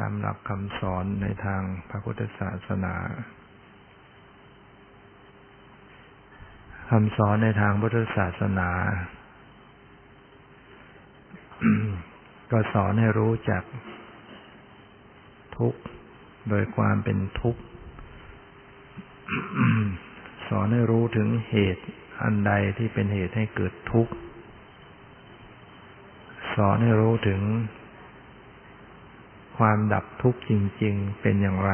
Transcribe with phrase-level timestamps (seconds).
[0.00, 2.94] ตามหลักคำสอนในทางพระพุทธศาสนา
[6.90, 8.70] คำสอนในทางพุทธศาสนา
[12.50, 13.62] ก็สอนให้รู้จัก
[15.58, 15.80] ทุกข์
[16.48, 17.62] โดยความเป็นทุกข์
[20.48, 21.84] สอนให้รู้ถึงเหตุ
[22.22, 24.12] อันใดที่เป็นเหตุให้เกิดทุกข์
[26.54, 27.40] สอนให้รู้ถึง
[29.60, 30.52] ความดับทุกข์จ
[30.82, 31.72] ริง ๆ เป็นอย่างไร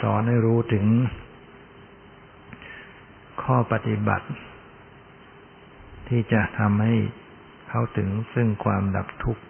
[0.00, 0.86] สอนให้รู้ถึง
[3.42, 4.28] ข้อปฏิบัติ
[6.08, 6.94] ที่จะทำให้
[7.68, 9.42] เข้าถึงซึ่งความดับทุกข์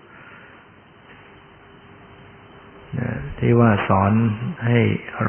[3.39, 4.13] ที่ว่าสอน
[4.67, 4.81] ให้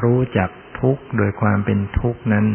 [0.02, 2.46] รู้จักทุกข์โดยความเป็นทุกข์นั้น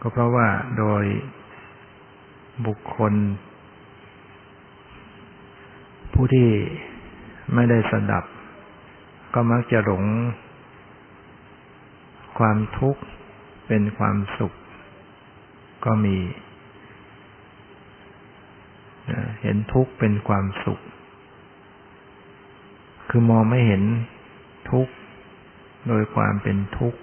[0.00, 1.04] ก็เพราะว่าโดย
[2.66, 3.14] บุคคล
[6.12, 6.48] ผู้ที่
[7.54, 8.24] ไม่ได้สดับ
[9.34, 10.04] ก็มักจะหลง
[12.38, 13.02] ความทุกข์
[13.66, 14.52] เป็นความสุข
[15.84, 16.16] ก็มี
[19.42, 20.80] เห็นทุกข์เป็นความสุข
[23.08, 23.82] คือมองไม่เห็น
[24.70, 24.92] ทุกข์
[25.88, 27.00] โดยความเป็นทุกข์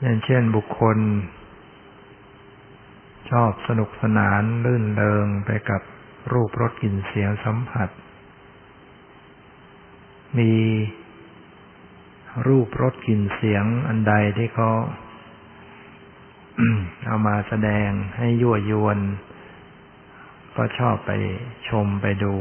[0.00, 0.98] อย่างเช่นบุคคล
[3.30, 5.82] ชอบสนุกสนานลื่นเริงไปกับ
[6.32, 7.88] รูปรสกลิ่นเสียงสัมผัส
[10.38, 10.52] มี
[12.46, 14.70] รูปรสกลิ่นเสียงอันใดที่เขา
[17.06, 18.98] เอามาแสดงให้ยั่วยวน
[20.56, 21.10] ก็ชอบไป
[21.68, 22.34] ชมไปดู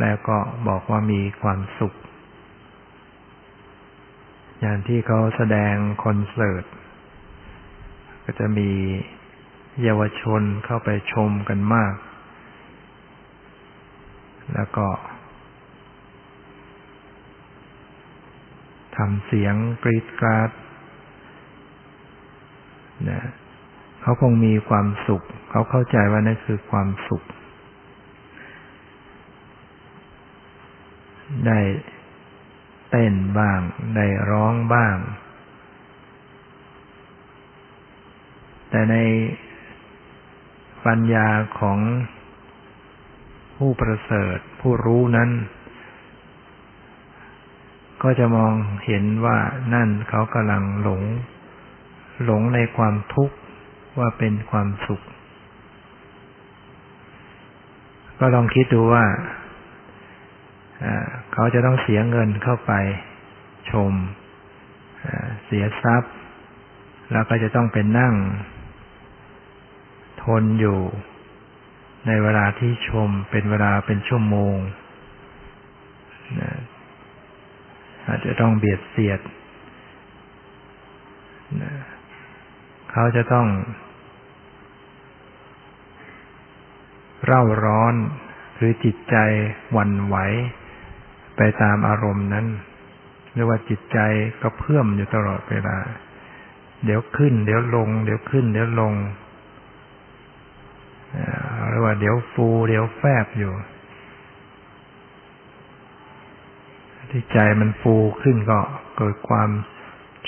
[0.00, 1.94] แล้วก็บอกว่ามีความสุข
[4.60, 5.74] อย่างที่เขาแสดง
[6.04, 6.64] คอนเสิร์ต
[8.24, 8.70] ก็จะมี
[9.82, 11.94] เยาวชนเข้าไปชมกันมาก
[14.54, 14.86] แล้วก็
[18.96, 20.50] ทำเสียงกรีดกราด
[23.10, 23.22] นะ
[24.02, 27.22] เขาคงมีความสุข เขาเข้าใจว่านั่นคือความสุข
[31.46, 31.58] ได้
[32.90, 33.60] เต้นบ้าง
[33.96, 34.96] ได้ร้องบ้าง
[38.74, 38.96] แต่ใน
[40.86, 41.28] ปัญญา
[41.58, 41.78] ของ
[43.56, 45.30] ผู้ประเสริฐ ผู้รู้นั้น
[48.02, 48.52] ก็จะมอง
[48.86, 49.38] เห็นว่า
[49.74, 51.02] นั่นเขากำลังหลง
[52.24, 53.36] หลงในความทุกข์
[53.98, 55.02] ว่าเป็นความสุข
[58.18, 59.04] ก็ลองคิดดูว่า
[61.32, 62.72] เขาจะต้องเสียเงินเข้าไป
[63.70, 63.92] ชม
[65.44, 66.12] เสียทรัพย์
[67.12, 68.14] แล้วก็จะต้องเป็นนั่ง
[70.22, 70.80] ทนอยู่
[72.06, 74.56] ในเวลาที่ชมเป็นเวลาเป็นชั่วโมง
[78.06, 79.20] อาจจะต้องเบียดเสียด
[82.92, 83.46] เขาจะต้อง
[87.26, 87.94] เร่าร้อน
[88.56, 89.16] หรือจิตใจ
[89.72, 90.16] หวั่นไหว
[91.36, 92.46] ไปตามอารมณ์นั้น
[93.34, 93.98] เรียกว่าจิตใจ
[94.42, 95.78] ก็เพื่อมอยู่ตลอดเวลา
[96.84, 98.94] เดี๋ยวขึ้น เดี๋ยวลง เดี๋ยวขึ้น เดี๋ยวลง
[101.82, 103.52] ว่าเดี๋ยวฟู เดี๋ยวแฟบอยู่
[107.10, 108.60] ที่ใจมันฟูขึ้นก็
[108.96, 109.50] เกิดความ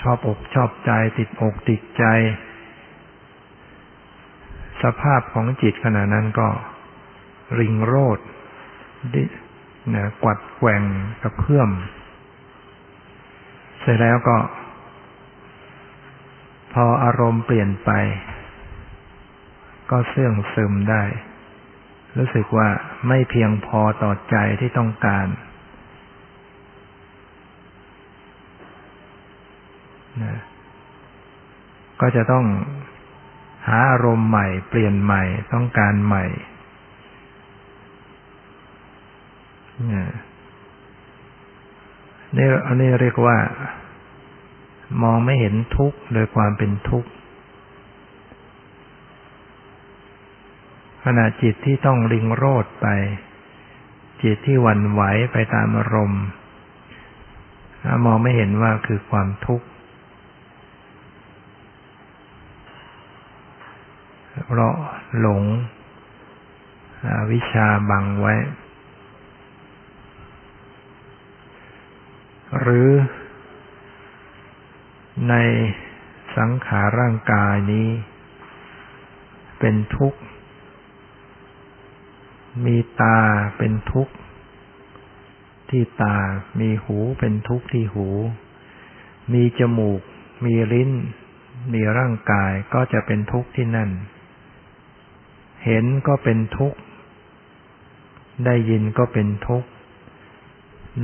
[0.00, 2.04] ชอบอกชอบใจ ติดอกติดใจ
[4.82, 6.48] สภาพของจิตขณะนั้นก็
[7.58, 8.18] ริงโรด
[9.14, 9.24] ดิ
[9.90, 10.82] เนี่ยกวัดแกว่ง
[11.22, 11.70] กระเพื่อม
[13.80, 14.38] เสร็จแล้วก็
[16.72, 17.90] พออารมณ์เปลี่ยนไป
[19.90, 21.02] ก็เสื่องซึมได้
[22.18, 22.68] รู้สึกว่า
[23.08, 25.26] ไม่เพียงพอต่อใจที่ต้องการ
[30.22, 30.34] นะ
[32.00, 32.44] ก็จะต้อง
[33.68, 35.22] หาอารมณ์ใหม่ เปลี่ยนใหม่
[35.52, 36.24] ต้องการใหม่
[42.36, 43.36] นี่อันนี้เรียกว่า
[45.02, 47.08] มองไม่เห็นทุกข์โดยความเป็นทุกข์
[51.04, 52.86] ขณะจิตที่ต้องลิงโรดไป
[54.22, 55.02] จิตที่วันไหว
[55.32, 56.24] ไปตามอารมณ์
[58.04, 59.66] มองไม่เห็นว่าคือความทุกข์
[64.46, 64.74] เพราะ
[65.20, 65.42] หลง
[67.32, 68.34] วิชาบังไว้
[72.60, 72.88] หรือ
[75.28, 75.34] ใน
[76.36, 77.88] สังขารร่างกายนี้
[79.58, 80.20] เป็นทุกข์
[82.64, 83.18] มีตา
[83.58, 84.14] เป็นทุกข์
[85.70, 86.16] ที่ตา
[86.60, 88.08] มีหูเป็นทุกข์ที่หู
[89.32, 90.00] มีจมูก
[90.44, 90.90] มีลิ้น
[91.72, 93.90] มีร่างกายก็จะเป็นทุกข์ที่นั่น
[95.64, 96.78] เห็นก็เป็นทุกข์
[98.44, 99.68] ได้ยินก็เป็นทุกข์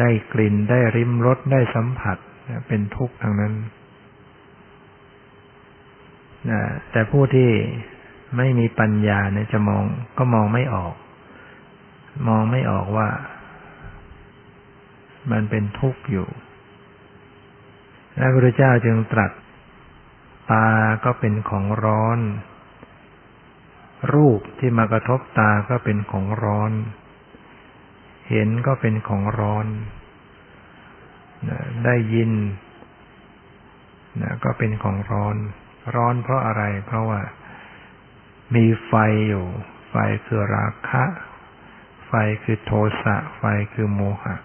[0.00, 2.18] ได้กลิ่น ได้ริมรส ได้สัมผัส
[2.68, 3.54] เป็นทุกข์ทั้งนั้น
[6.50, 6.60] นะ
[6.90, 7.50] แต่ผู้ที่
[8.36, 9.84] ไม่มีปัญญาเนี่ยจะมอง
[10.18, 10.94] ก็มองไม่ออก
[12.26, 13.08] มองไม่ออกว่า
[15.30, 16.28] มันเป็นทุกข์อยู่
[18.16, 19.32] พระพุทธเจ้าจึงตรัส
[20.52, 20.68] ตา
[21.04, 22.18] ก็เป็นของร้อน
[24.14, 26.72] รูปที่มากระทบตาก็เป็นของร้อน
[28.30, 29.66] เห็นก็เป็นของร้อน
[31.84, 32.32] ได้ยิน
[34.44, 35.36] ก็เป็นของร้อน
[35.94, 37.20] ร้อนเพราะอะไร เพราะว่า
[38.54, 38.92] มีไฟ
[39.28, 39.46] อยู่
[39.90, 39.94] ไฟ
[40.26, 41.04] คือราคะ
[42.12, 42.14] ไฟ
[42.44, 42.72] คือโท
[43.02, 43.42] สะไฟ
[43.72, 44.36] คือโมหะ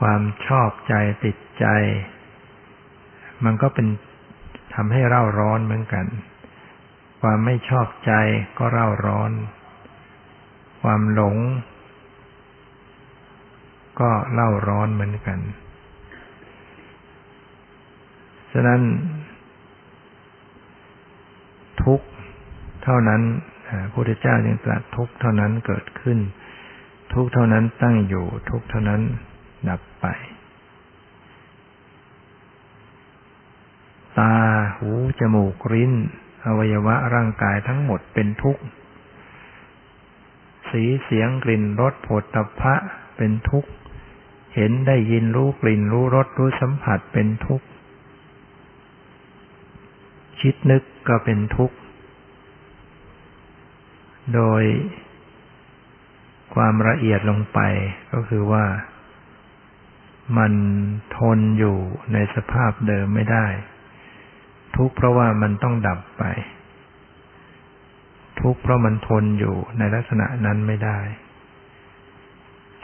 [0.00, 1.66] ความชอบใจติดใจ
[3.44, 3.86] มันก็เป็น
[4.74, 6.06] ทำให้เร่าร้อนเหมือนกัน
[7.20, 8.12] ความไม่ชอบใจ
[8.58, 9.30] ก็เร่าร้อน
[10.82, 11.36] ความหลง
[14.00, 15.38] ก็เล่าร้อนเหมือนกัน
[18.52, 18.80] ฉะนั้น
[21.82, 22.00] ทุก
[22.82, 23.22] เท่านั้น
[23.66, 26.18] พระพุทธเจ้ายังตรัสทุกเท่านั้นเกิดขึ้น
[27.14, 29.02] ทุกเท่านั้นตั้งอยู่ ทุกเท่านั้น
[29.68, 30.06] ดับไป
[34.18, 34.34] ตา
[34.76, 35.92] หูจมูกลิ้น
[36.44, 38.62] อวัยวะร่างกายทั้งหมดเป็นทุกข์
[40.70, 42.74] สีเสียงกลิ่นรสผดตภะ
[43.16, 43.70] เป็นทุกข์
[44.54, 47.66] เห็นได้ยินรู้กลิ่นรู้รสรู้สัมผัสเป็นทุกข์
[50.40, 51.76] คิดนึกก็เป็นทุกข์
[54.34, 54.62] โดย
[56.54, 57.60] ความละเอียดลงไป
[58.12, 58.64] ก็คือว่า
[60.38, 60.52] มัน
[61.16, 61.78] ทนอยู่
[62.12, 63.46] ในสภาพเดิมไม่ได้
[64.76, 66.24] ทุกข์เพราะว่ามันต้องดับไป
[68.40, 70.98] ทุกข์เพราะมันทนอยู่ในลักษณะนั้นไม่ได้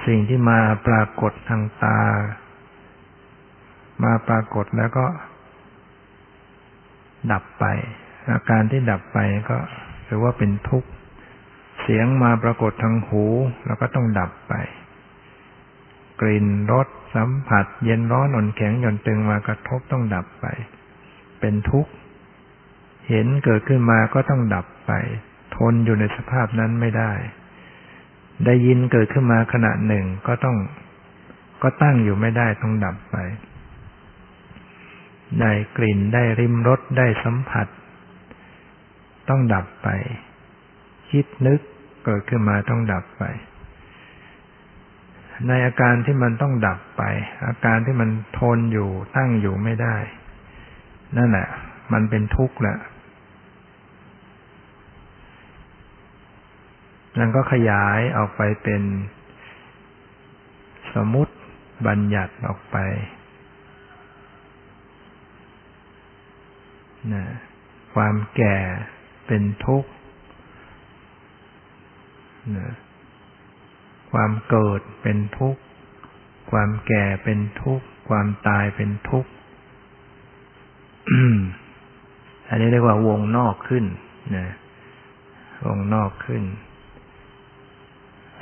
[0.07, 2.01] สิ่งที่มาปรากฏทางตา
[4.05, 5.07] มาปรากฏแล้วก็
[7.33, 7.65] ดับไป
[8.31, 9.19] อาการที่ดับไป
[9.51, 9.59] ก็
[10.09, 10.89] ถือว่าเป็นทุกข์
[11.81, 13.25] เสียงมาปรากฏทางหู
[13.67, 14.55] แล้วก็ต้องดับไป
[16.21, 20.47] กลิ่นรสสัมผัส เย็นร้อนอ่อนแข็งหย่อนตึงมากระทบต้องดับไป
[21.41, 21.93] เป็นทุกข์
[23.09, 24.93] เห็นเกิดขึ้นมาก็ต้องดับไป
[25.56, 27.12] ทนอยู่ในสภาพนั้นไม่ได้
[28.44, 30.56] ได้ยินเกิดขึ้นมาขณะหนึ่งก็ต้อง
[31.62, 33.17] ก็ตั้งอยู่ไม่ได้ต้องดับไป
[35.41, 37.67] ได้กลิ่นได้ริมรสได้สัมผัส
[39.29, 39.88] ต้องดับไป
[41.11, 41.61] คิดนึก
[42.05, 43.25] เกิดขึ้นมาต้องดับไป
[45.49, 47.03] ในอาการที่มันต้องดับไป
[47.47, 49.97] อาการที่มันทนอยู่ตั้งอยู่ไม่ได้
[51.17, 51.49] นั่นแหละ
[51.93, 52.77] มันเป็นทุกข์แหละ
[57.19, 58.83] นั่นก็ขยายออกไปเป็น
[60.95, 61.35] สมมติ
[61.87, 62.77] บัญญัติออกไป
[67.13, 67.25] นะ
[67.95, 68.56] ความแก่
[69.27, 69.91] เป็นทุกข์
[74.13, 75.63] ความเกิดเป็นทุกข์
[76.51, 79.31] ความแก่เป็นทุกข์ ความตายเป็นทุกข์
[82.49, 83.85] อันนี้เรียกว่าวงนอกขึ้น
[84.37, 84.49] นะ
[85.67, 86.43] วงนอกขึ้น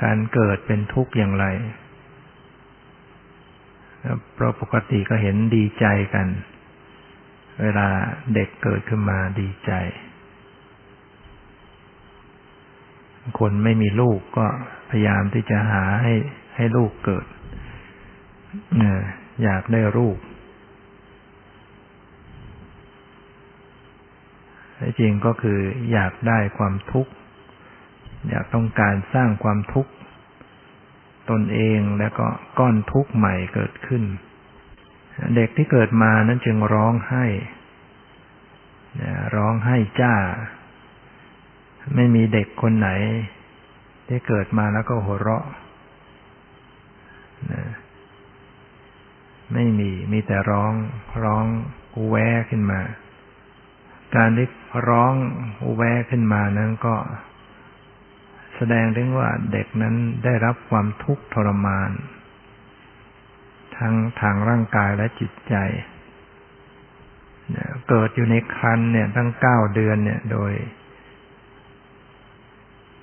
[0.03, 1.45] การเกิดเป็นทุกข์อย่างไร
[4.33, 6.27] เพราะปกติก็เห็นดีใจกัน
[7.61, 7.87] เวลา
[8.33, 9.71] เด็กเกิดขึ้นมาดีใจ
[13.39, 14.45] คนไม่มีลูกก็
[14.89, 16.13] พยายามที่จะหาให้
[16.55, 17.25] ให้ลูกเกิด
[19.43, 20.17] อยากได้ลูก
[24.99, 25.59] จริงก็คือ
[25.91, 27.11] อยากได้ความทุกข์
[28.29, 29.91] อยากต้องการสร้างความทุกข์
[31.29, 32.27] ตนเองแล้วก็
[32.59, 34.03] ก้อนทุกข์ใหม่เกิดขึ้น
[35.35, 37.25] เด็กที่เกิดมานั้นจึงร้องไห้
[39.35, 40.15] ร้องไห้จ้า
[41.95, 42.89] ไม่มีเด็กคนไหน
[44.07, 45.45] ที่เกิดมาแล้วก็หัวเราะ
[49.53, 50.73] ไม่มี มีแต่ร้อง
[51.23, 51.45] ร้อง
[51.95, 52.15] อูแว
[52.49, 52.81] ขึ้นมา
[54.15, 54.47] การที่
[54.89, 55.13] ร้อง
[55.63, 56.95] อูแวขึ้นมานั้นก็
[58.55, 61.91] แสดงถึงว่าเด็กนั้นได้รับความทุกข์ทรมาน
[63.77, 65.55] ทั้งทางร่างกายและจิตใจ
[67.89, 70.51] เกิดอยู่ในครันเนี่ย ตั้งเก้าเดือนเนี่ย โดย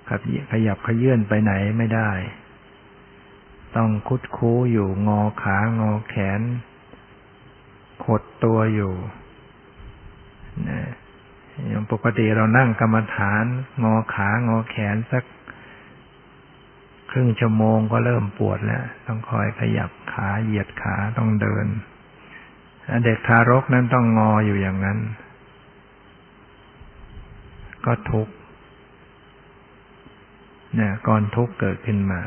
[0.09, 2.11] ขยับขยื่นไปไหนไม่ได้
[3.77, 6.41] ต้องคุดคู้อยู่งอขางอแขน
[8.05, 8.93] ขดตัวอยู่
[10.69, 10.81] นะ
[11.69, 13.45] อย่างปกติเรานั่งกรรมฐาน
[13.85, 15.25] งอขางอแขนสัก
[17.11, 21.67] ครึ่งชั่วโมงก็เริ่มปวดแล้ว ต้องคอยขยับขาเหยียดขาต้องเดิน
[23.05, 24.99] เด็กทารกนั้นต้องงออยู่อย่างนั้น
[27.87, 28.35] ก็ทุกข์
[30.79, 32.21] นี่ยก่อนทุกข์เกิดขึ้นมา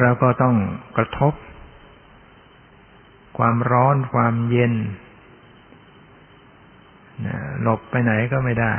[0.00, 0.56] เราก็ต้อง
[0.96, 1.34] กระทบ
[3.38, 4.74] ความร้อนความเย็น
[7.62, 8.74] หลบไปไหนก็ไม่ได้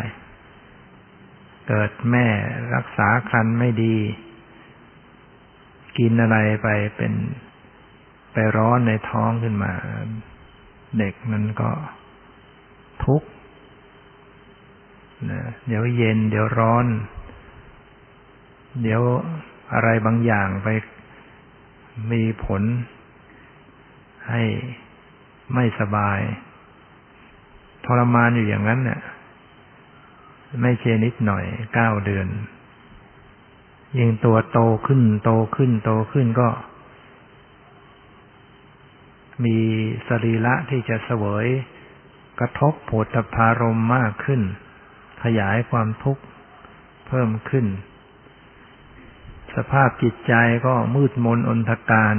[1.67, 2.27] เกิดแม่
[2.75, 3.97] รักษาคันไม่ดี
[5.97, 7.13] กินอะไรไปเป็น
[8.33, 9.71] ไปร้อนในท้องขึ้นมา
[10.99, 11.69] เด็กมันก็
[13.05, 13.27] ทุกข์
[15.27, 16.85] นะเดี๋ยวเย็น เดี๋ยวร้อน
[18.81, 19.01] เดี๋ยว
[19.73, 20.67] อะไรบางอย่างไป
[22.11, 22.61] มีผล
[24.29, 24.43] ให้
[25.53, 26.19] ไม่สบาย
[27.85, 29.01] ทรมานอยู่อย่างนั้นเนี่ย
[30.61, 32.27] ไม่เชนิดหน่อยเก้าเดือน
[33.97, 36.49] ยิ่งตัวโตขึ้น โตขึ้น โตขึ้นก็
[39.45, 39.57] มี
[40.07, 41.47] สรีระที่จะเสวย
[42.39, 44.41] กระทบโผฏฐารมมากขึ้น
[45.23, 46.23] ขยายความทุกข์
[47.07, 47.65] เพิ่มขึ้น
[49.55, 50.33] สภาพจิตใจ
[50.65, 52.15] ก็มืดมนอนทการ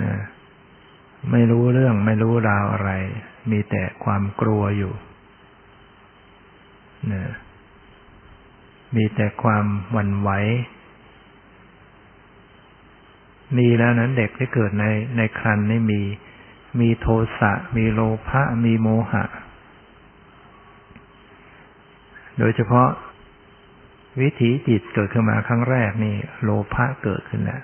[0.00, 0.12] นะ
[1.30, 2.90] ไม่รู้เรื่องไม่รู้ราวอะไร
[3.50, 4.92] มีแต่ความกลัวอยู่
[7.12, 7.24] นะ
[8.96, 10.30] มีแต่ความหวั่นไหว
[13.56, 14.84] มีแล้วนั้นเด็กที่เกิดใน
[15.16, 16.00] ในครันนี่มี
[16.80, 17.06] มีโท
[17.38, 19.24] สะ มีโลภะ มีโมหะ
[22.38, 22.88] โดยเฉพาะ
[24.20, 27.62] วิถีจิตเกิดขึ้นมาครั้งแรกนี่ โลภะเกิดขึ้นแล้ว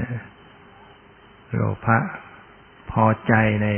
[0.00, 0.12] นะ
[1.54, 1.96] โลภะ
[2.90, 3.68] พอใจใน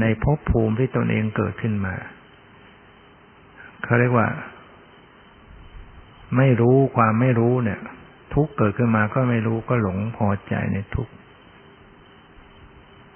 [0.00, 1.94] ในภพภูมิที่ตนเองเกิดขึ้นมา
[3.84, 4.28] เขาเรียกว่า
[6.36, 7.80] ไม่รู้ความไม่รู้เนี่ย
[8.34, 11.08] ทุกเกิดขึ้นมาก็ไม่รู้ก็หลงพอใจในทุก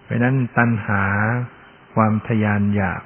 [0.04, 1.02] เพราะนั้นตัณหา
[1.94, 3.02] ความทยานอยาก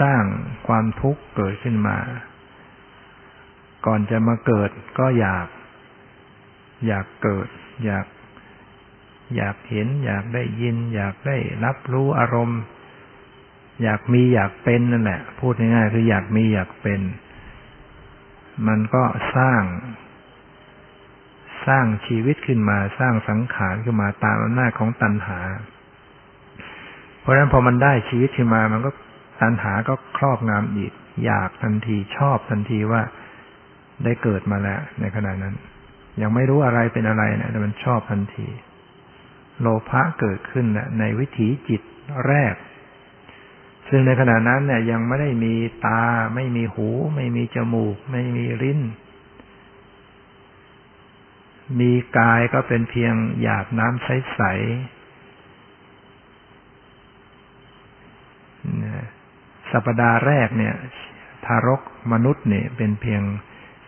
[0.00, 0.22] สร้าง
[0.66, 1.98] ความทุกข์เกิดขึ้นมา
[3.86, 5.46] ก่อนจะมาเกิดก็อยาก
[6.86, 7.48] อยากเกิด
[7.84, 8.06] อยาก
[9.36, 12.60] อยากเห็น อยากได้ยิน อยากได้รับรู้อารมณ์
[13.82, 17.00] อยากมีอยากเป็นนั่นแหละ พูดง่ายๆคืออยากมีอยากเป็น
[18.66, 19.04] มันก็
[19.36, 19.62] สร้าง
[21.66, 25.40] สร้างชีวิตขึ้นมา สร้างสังขารขึ้นมาตามอำนาจของตัณหา
[27.20, 28.90] เพราะฉะนั้นพอมันได้ชีวิตขึ้นมามันก็
[29.40, 30.92] ตัณหาก็ครอบงำอีก
[31.24, 33.02] อยากทันทีชอบทันทีว่า
[34.04, 35.54] ได้เกิดมาแล้ว ในขณะนั้น
[36.22, 38.48] ยังไม่รู้อะไรเป็นอะไรนะแต่มันชอบทันที
[39.60, 41.82] โลภะเกิดขึ้นนะในวิถีจิต
[42.26, 42.54] แรก
[43.88, 45.54] ซึ่งในขณะนั้นเนี่ย ยังไม่ได้มี
[45.86, 46.02] ตา
[46.34, 48.80] ไม่มีหู ไม่มีจมูก ไม่มีลิ้น
[51.80, 54.52] มีกายก็เป็นเพียงหยาดน้ำใสๆ
[59.72, 60.74] สัปดาห์แรกเนี่ย
[61.46, 61.80] ทารก
[62.12, 63.22] มนุษย์เนี่ย เป็นเพียง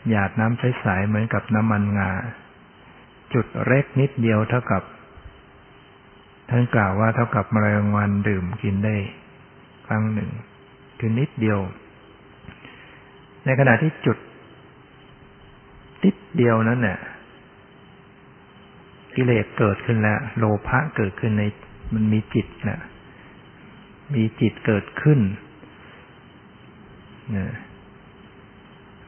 [0.09, 2.11] หยาดน้ำใสๆเหมือนกับน้ำมันงา
[3.35, 4.83] จุดเล็กนิดเดียวเท่ากับ
[6.49, 8.97] ท่านกล่าวว่าเท่ากับมรงวันดื่มกินได้
[9.87, 10.31] ครั้งหนึ่ง
[10.99, 11.59] คือนิดเดียว
[13.45, 14.19] ในขณะที่จุด
[16.05, 16.99] นิดเดียวนั้นเนี่ย
[19.15, 21.43] กิเลสเกิดขึ้นแล้ว โลภะเกิดขึ้นใน
[21.95, 22.81] มันมีจิตนะ
[24.15, 25.19] มีจิตเกิดขึ้น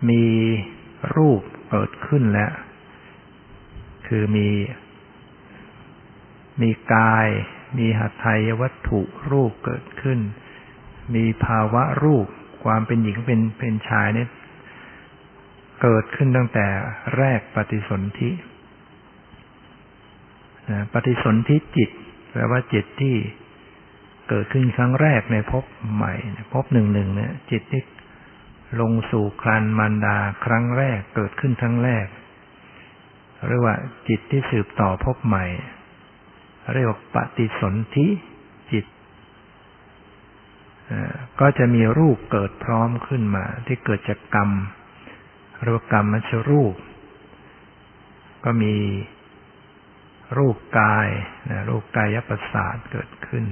[0.08, 0.24] มี
[1.16, 2.52] รูปเกิดขึ้นแล้ว
[4.06, 4.48] คือมี
[6.62, 7.28] มีกาย
[7.78, 10.18] มีหัตถยวัตถุรูปเกิดขึ้น
[11.14, 12.26] มีภาวะรูป
[12.64, 14.28] ความเป็นหญิงเป็นเป็นชายเนี่ย
[15.82, 16.66] เกิดขึ้นตั้งแต่
[17.16, 18.30] แรกปฏิสนธิ
[20.92, 21.90] ปฏิสนธิจิต
[22.30, 23.16] แปลว่าจิตที่
[24.28, 26.14] เกิดขึ้นครั้งแรกในภพใหม่
[26.54, 27.82] ภพหนึ่งหนึ่งเนี่ยจิตที่
[28.80, 32.06] ลงสู่ครันมารดาครั้งแรกเกิดขึ้นครั้งแรก
[33.48, 33.76] เรียกว่า
[34.08, 35.44] จิตที่สืบต่อภพใหม่
[36.72, 38.08] เรียกว่าปฏิสนธิ
[38.72, 38.86] จิต
[41.40, 44.50] ก็จะมีรูปเกิดพร้อมขึ้นมา ที่เกิดจากกรรม
[45.62, 46.74] เรียกว่ากรรมมชรูป
[48.44, 48.74] ก็มี
[50.38, 51.08] รูปกาย
[51.50, 53.44] นะรูปกายประสาทเกิดขึ้น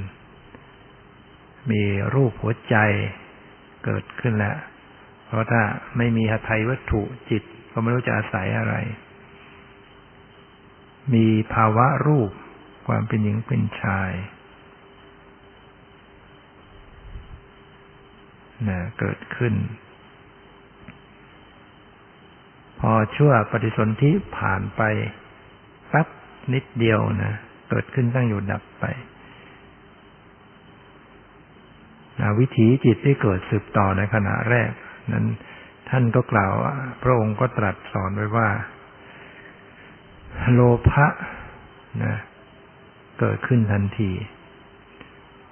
[1.70, 1.82] มี
[2.14, 2.76] รูปหัวใจ
[3.84, 4.56] เกิดขึ้นแล้ว
[5.26, 5.62] เพราะถ้า
[5.96, 8.74] ไม่มีหทัยวัตถุจิต ก็ไม่รู้จะอาศัยอะไร
[11.14, 12.30] มีภาวะรูป
[12.86, 14.12] ความเป็นหญิงเป็นชาย
[18.68, 19.54] นะเกิดขึ้น
[22.80, 24.82] พอชั่วปฏิสนธิผ่านไป
[25.88, 26.08] แป๊บ
[26.52, 27.32] นิดเดียวนะ
[27.70, 28.84] เกิดขึ้นตั้งอยู่ดับไป
[32.20, 34.70] นะวิถีจิตที่เกิดสืบต่อในขณะแรก
[35.12, 35.26] นั้น
[35.90, 38.48] ท่านก็กล่าวว่าพระองค์ก็ตรัสสอนไว้ว่า
[40.52, 41.06] โลภะ
[42.04, 42.14] นะ
[43.18, 44.10] เกิดขึ้นทันที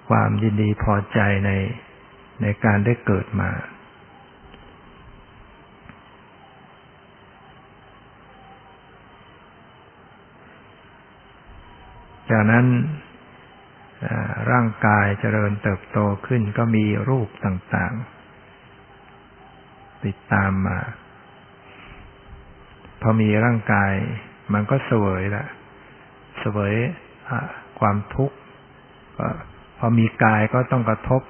[0.09, 1.50] ความยินดีพอใจใน
[2.42, 3.50] ในการได้เกิดมา
[12.30, 12.66] จากนั้น
[14.50, 18.22] ร่างกายเจริญเติบโตขึ้นก็มีรูปต่างๆ
[20.04, 20.78] ติดตามมา
[23.02, 23.92] พอมีร่างกาย
[24.52, 25.44] มันก็เสวยละ
[26.40, 26.75] เสวย
[27.80, 28.37] ความทุกข์
[29.78, 31.23] พอมีกายก็ต้องกระทบ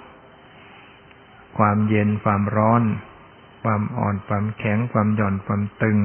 [1.58, 2.82] ความเย็นความร้อน
[3.62, 5.98] ความอ่อนความแข็งความหย่อนความตึง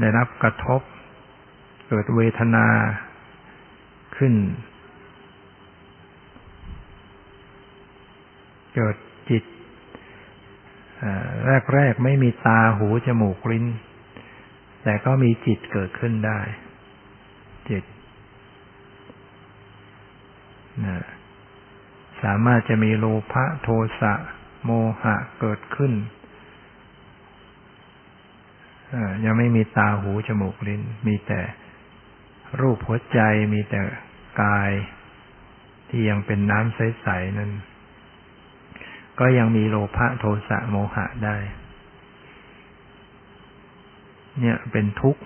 [0.00, 0.80] ได้รับกระทบ
[1.88, 2.66] เกิดเวทนา
[4.16, 4.34] ขึ้น
[8.74, 8.96] เกิด
[9.30, 9.44] จิต
[11.74, 13.66] แรกๆไม่มีตาหูจมูกลิ้น
[14.82, 16.40] แต่ก็มีจิตเกิดขึ้นได้
[17.68, 17.84] จิต
[20.86, 20.98] นะ
[22.22, 23.68] สามารถจะมีโลภะโท
[24.00, 24.12] สะ
[24.64, 24.70] โม
[25.02, 25.92] หะเกิดขึ้น
[29.24, 31.40] ยังไม่มีตาหูจมูกลิ้น มีแต่
[32.60, 33.20] รูปหัวใจ
[33.54, 33.80] มีแต่
[34.42, 34.70] กาย
[35.88, 37.50] ที่ยังเป็นน้ำใสๆนั้น
[39.18, 41.36] ก็ยังมีโลภะโทสะโมหะได้
[44.40, 45.22] เนี่ยเป็นทุกข์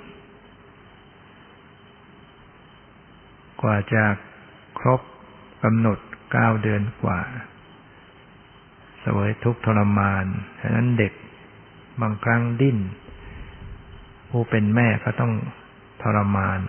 [3.62, 4.04] กว่าจะ
[4.78, 5.00] ครบ
[5.62, 5.98] กำหนด
[6.32, 7.20] เก้าเดือนกว่า
[9.04, 10.24] สวยทุกข์ทรมาน
[10.60, 11.12] ฉะนั้นเด็ก
[12.00, 12.78] บางครั้งดิ้น
[14.30, 15.32] ผู้เป็นแม่ก็ต้อง
[16.02, 16.60] ทรมาน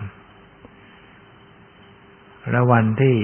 [2.52, 3.16] แล้ววันที่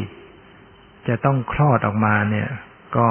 [1.08, 2.50] จะต้องคลอดออกมาเนี่ย
[2.98, 3.08] ก็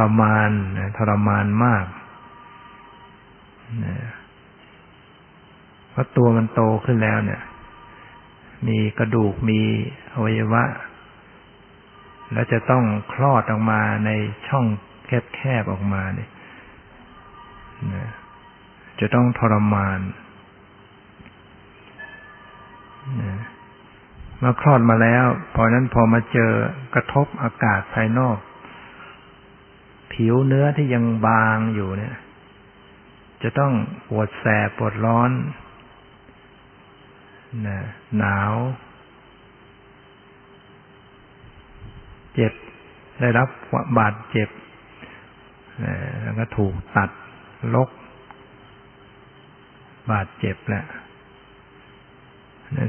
[0.00, 0.50] รมาน
[0.96, 1.86] ทรมานมาก
[5.90, 7.42] เพราะตัวมันโตขึ้นแล้วเนี่ย
[8.68, 9.60] มีกระดูกมี
[10.12, 10.64] อวัยวะ
[12.32, 14.10] แล้วจะต้องคลอดออกมาใน
[14.48, 14.66] ช่อง
[15.34, 16.30] แคบๆออกมาเนี่ย
[19.00, 20.00] จะต้องทรมาน
[23.22, 23.40] นะ
[24.38, 25.24] เมื่อคลอดมาแล้ว
[25.54, 26.52] พอนั้นพอมาเจอ
[26.94, 28.38] กระทบอากาศภายนอก
[30.12, 32.14] ผิวเนื้อที่ยังบางอยู่เนี่ย
[33.42, 33.72] จะต้อง
[34.08, 35.30] ปวดแสบปวดร้อน
[37.66, 37.78] นะ
[38.18, 38.54] หนาว
[42.34, 42.52] เจ็บ
[43.20, 43.48] ได้รับ
[43.98, 44.48] บาดเจ็บ
[46.22, 47.10] แล้วก็ถูกตัด
[47.74, 47.88] ลก
[50.10, 50.84] บาดเจ็บแหละ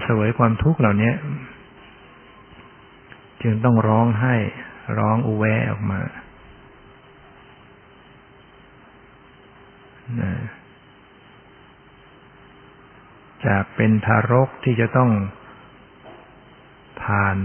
[0.07, 1.12] สวยความทุกข์เหล่านี้
[3.41, 4.36] จึงต้องร้องให้
[4.97, 5.99] ร้องอุแวออกมา
[13.45, 15.12] จากเป็นทารกที่จะต้อง
[17.04, 17.38] ผ่าน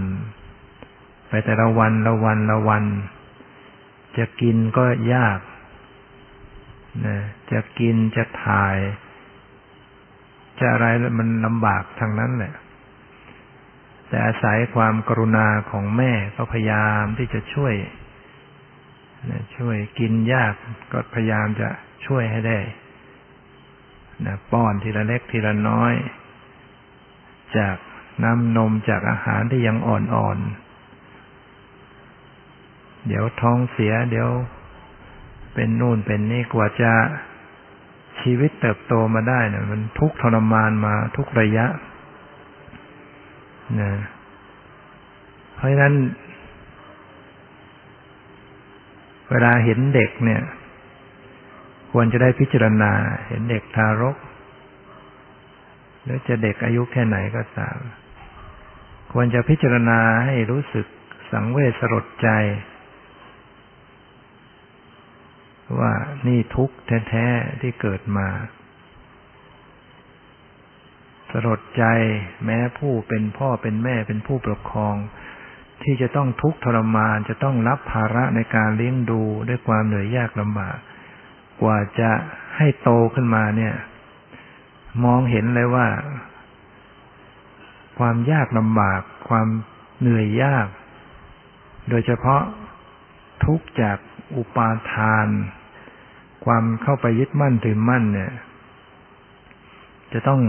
[1.27, 2.83] ไปแต่ละวันละวันละวัน
[4.17, 5.39] จะกินก็ยาก
[7.05, 7.17] นะ
[7.51, 8.77] จะกินจะถ่าย
[10.59, 10.85] จะอะไร
[11.19, 12.53] มันลำบากทางนั้นแหละ
[14.07, 17.73] แต่อาศัยความกรุณาของแม่ก็พยายามที่จะช่วย
[19.31, 20.53] นะช่วยกินยาก
[20.91, 21.69] ก็พยายามจะ
[22.05, 22.59] ช่วยให้ได้
[24.25, 25.93] นะป้อนทีละเล็กทีละน้อย
[27.57, 27.77] จาก
[28.23, 34.29] น้ำนมจากอาหารที่ยังอ่อนๆ เดี๋ยวท้องเสีย เดี๋ยว
[35.53, 36.93] เป็นนู่นเป็นนี่กว่าจะ
[38.21, 41.65] ชีวิตเติบโตมาได้เนี่ยมันทุกทรมานมาทุกระยะ
[43.81, 43.91] นะ
[45.55, 45.93] เพราะฉะนั้น
[49.29, 50.41] เวลาเห็นเด็กเนี่ย
[51.91, 52.91] ควรจะได้พิจารณา
[53.27, 54.17] เห็นเด็กทารก
[56.03, 57.77] หรือจะเด็กอายุแค่ไหนก็ตาม
[59.13, 60.85] ควรจะพิจารณาให้รู้สึก
[61.31, 62.29] สังเวชสลดใจ
[65.79, 65.93] ว่า
[66.27, 66.75] นี่ทุกข์
[67.09, 68.27] แท้ๆที่เกิดมา
[71.31, 71.85] สลดใจ
[72.45, 74.95] แม้ผู้เป็นพ่อเป็นแม่เป็นผู้ปกครอง
[75.83, 80.77] ที่จะต้องทุกข์ทรมานจะต้องรับภาระในการเลี้ยงดูด้วยความเหนื่อยยากลำบาก
[81.61, 82.11] กว่าจะ
[82.57, 83.73] ให้โตขึ้นมาเนี่ย
[85.03, 85.87] มองเห็นเลยว่า
[87.99, 89.47] ความยากลำบาก ความ
[89.99, 90.67] เหนื่อยยาก
[91.89, 92.41] โดยเฉพาะ
[93.45, 93.97] ทุกข์จาก
[94.35, 95.27] อุปาทาน
[96.45, 98.31] ความเข้าไปยึดมั่นถือมั่นเนี่ย
[100.13, 100.41] จะต้อง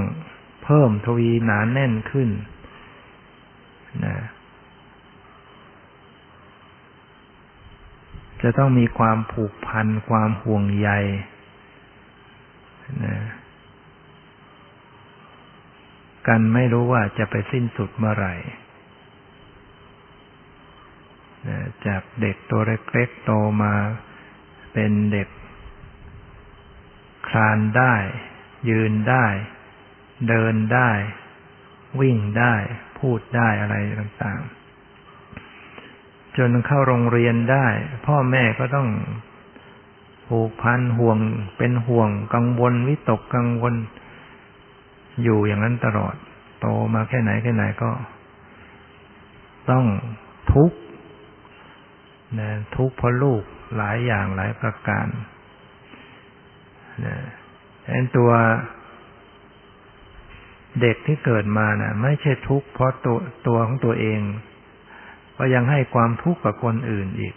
[0.64, 2.28] เพิ่มทวีหนานแน่นขึ้น
[4.04, 4.16] นะ
[8.42, 10.90] จะต้องมีความผูกพันความห่วงใย
[13.04, 13.16] นะ
[16.26, 18.34] กันไม่รู้ว่าจะไปสิ้นสุดเมื่อไหร่
[21.48, 23.74] นะจากเด็กตัวเล็กๆโตมา
[24.72, 25.28] เป็นเด็ก
[27.28, 27.94] คลานได้
[28.70, 29.26] ยืนได้
[30.28, 30.90] เดินได้
[32.00, 32.54] วิ่งได้
[32.98, 34.59] พูดได้อะไรต่างๆ
[36.42, 37.66] จนเข้าโรงเรียนได้
[38.06, 38.88] พ่อแม่ก็ต้อง
[40.28, 41.18] ผูกพันห่วง
[41.58, 43.74] เป็นห่วงกังวลวิตกกังวล
[45.22, 46.14] อยู่อย่างนั้นตลอด
[46.60, 47.90] โตมาแค่ไหนแค่ไหนก็
[49.70, 49.84] ต้อง
[50.52, 50.78] ทุกข์
[52.40, 53.42] นะทุกข์เพราะลูก
[53.76, 55.06] หลายอย่างหลายประการ
[57.04, 57.16] นะ
[57.82, 58.30] ดังนั้นตัว
[60.80, 64.20] เด็กที่เกิดมานะ่ะ ไม่ใช่ทุกข์เพราะตัวตัวของตัวเอง
[65.42, 67.34] ก็ยังให้ความทุกข์กับคนอื่นอีก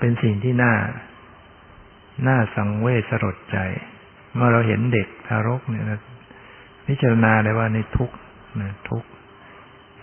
[0.00, 0.74] เป็นสิ่งที่น่า
[2.28, 3.58] น่าสังเวชสลดใจ
[4.34, 6.00] เมื่อเราเห็นเด็กทารกเนี่ยนะ
[6.86, 8.16] พิจารณาเลยว่าในทุกข์
[8.62, 9.08] นะทุกข์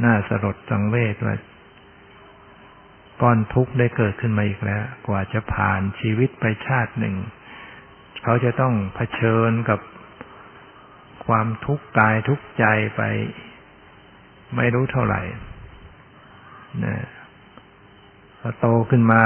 [0.03, 1.35] น่าสลดสังเวชว่า
[3.21, 7.15] ก้อนทุกข์ได้เกิดขึ้นมาอีกแล้ว กว่าจะผ่านชีวิตไปชาติหนึ่ง
[8.23, 9.79] เขาจะต้องเผชิญกับ
[11.27, 13.01] ความทุกข์กายทุกข์ใจไป
[14.55, 15.21] ไม่รู้เท่าไหร่
[16.83, 16.95] นะ
[18.39, 19.23] พอโตขึ้นมา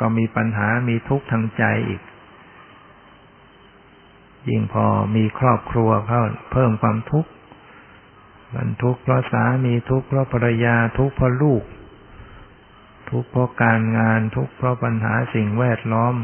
[0.00, 2.02] ก็มีปัญหามีทุกข์ทางใจอีก
[4.48, 7.30] ยิ่งพอมีครอบครัวเข้าเพิ่มความทุกข์
[8.54, 11.62] มันทุกข์เพราะสามีทุกข์เพราะภรรยาทุกข์เพราะลูก
[13.10, 16.14] ทุกข์เพราะการงานทุกข์เพราะปัญหาสิ่งแวดล้อม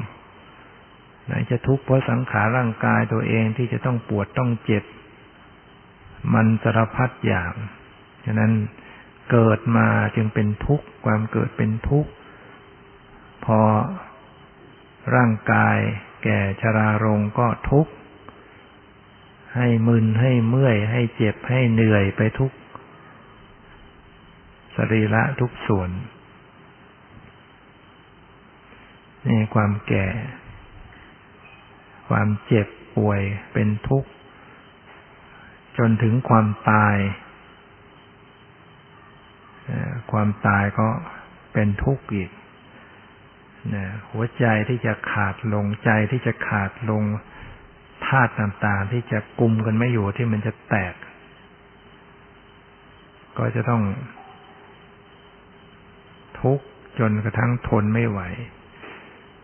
[1.27, 4.85] ไหนจะทุกข์เพราะสังขารร่างกายตัวเองที่จะต้องปวดต้องเจ็บ
[6.35, 7.53] มันสารพัดอย่าง
[8.25, 8.53] ฉะนั้น
[9.33, 12.11] เกิดมาจึงเป็นทุกข์ ความเกิดเป็นทุกข์
[13.45, 13.61] พอ
[15.14, 15.79] ร่างกาย
[16.23, 17.92] แก่ชรารงก็ทุกข์
[19.57, 22.53] ให้มึนให้เมื่อย ให้เจ็บให้เหนื่อยไปทุก
[24.75, 25.90] สรีระทุกส่วน
[29.27, 30.07] นี่ความแก่
[32.09, 32.66] ความเจ็บ
[32.97, 33.21] ป่วย
[33.53, 34.11] เป็นทุกข์
[35.79, 36.97] จนถึงความตาย
[40.12, 40.88] ความตายก็
[41.53, 42.31] เป็นทุกข์อีก
[44.11, 47.03] หัวใจที่จะขาดลงใจที่จะขาดลง
[48.07, 50.94] ธาตุต่างๆ ที่จะกุมกันไม่อยู่ที่มันจะแตก
[53.37, 53.83] ก็จะต้อง
[56.40, 56.64] ทุกข์
[56.98, 58.20] จนกระทั่งทนไม่ไหว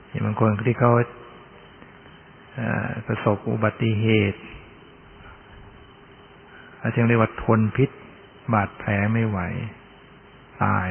[0.09, 0.93] อย่างบางคนที่เขา
[3.07, 4.41] ประสบอุบัติเหตุ
[6.81, 7.91] อาจจะเรียกว่าทนพิษ
[8.53, 9.41] บาดแผลไม่ไหว
[10.65, 10.89] ตาย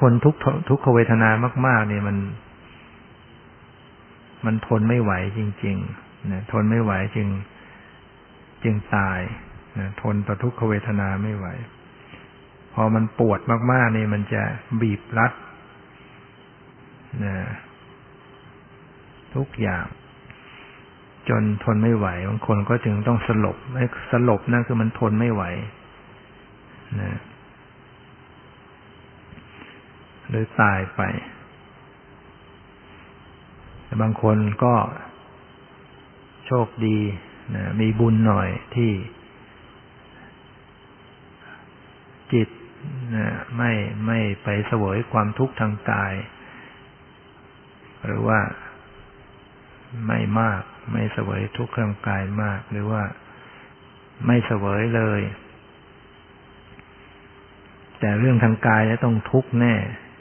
[0.00, 0.34] คนทุก
[0.68, 1.30] ทุกขเวทนา
[1.66, 2.16] มาก ๆ เนี่ยมัน
[4.46, 7.28] มันทนไม่ไหวจริงๆนะทนไม่ไหวจึง
[8.64, 9.20] จึงตาย
[9.78, 11.46] นะทนต่อทุกขเวทนาไม่ไหว
[12.74, 13.40] พอมันปวด
[13.72, 14.42] มากๆนี่มันจะ
[14.80, 15.32] บีบรัด
[17.24, 17.36] นะ
[19.34, 19.84] ทุกอย่าง
[21.28, 25.44] จนทนไม่ไหวบางคนก็จึงต้องสลบไอ้สลบนั่นคือมันทนไม่ไหว
[27.00, 27.12] นะ
[30.28, 31.02] หรือตายไป
[33.84, 34.74] แต่บางคนก็
[36.46, 36.98] โชคดี
[37.54, 38.92] นะมีบุญหน่อยที่
[42.32, 42.48] จิต
[43.16, 43.26] นะ
[43.56, 43.72] ไม่
[44.06, 46.14] ไม่ไปเสวยความทุกข์ทางกาย
[48.06, 48.40] หรือว่า
[50.06, 53.02] ไม่มาก ไม่เสวยทุกข์ทางกายมาก หรือว่า
[54.26, 55.20] ไม่เสวยเลย
[58.04, 59.74] แต่เรื่องทางกายจะต้องทุกข์แน่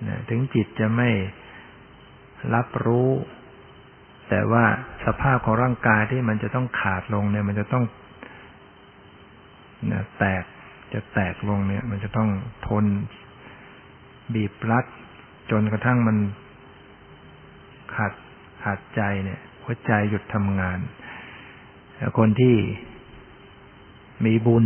[0.07, 1.09] นะถึงจิตจะไม่
[2.53, 3.09] รับรู้
[4.29, 4.65] แต่ว่า
[5.05, 7.83] สภาพของร่างกายที่มันจะต้องขาดลงเนี่ย มันจะต้อง
[9.91, 10.43] นะแตก
[10.93, 12.29] จะแตกลงเนี่ย มันจะต้อง
[12.67, 12.85] ทน
[14.33, 14.85] บีบรัด
[15.51, 16.17] จนกระทั่งมัน
[17.93, 18.13] ขาด
[18.63, 20.79] ขาดใจเนี่ยหัวใจหยุดทำงาน
[22.17, 22.55] คนที่
[24.25, 24.65] มีบุญ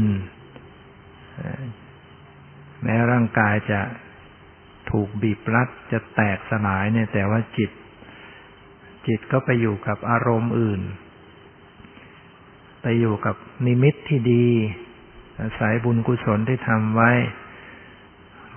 [2.84, 3.80] แม้ร่างกายจะ
[4.92, 7.72] ถูกบีบรัดจะแตกสลายเนี่ย แต่ว่าจิต
[9.08, 10.82] จิตก็ไปอยู่กับอารมณ์อื่น
[12.82, 13.36] ไปอยู่กับ
[13.66, 14.48] นิมิตที่ดี
[15.42, 17.12] อาศัยบุญกุศลที่ทำไว้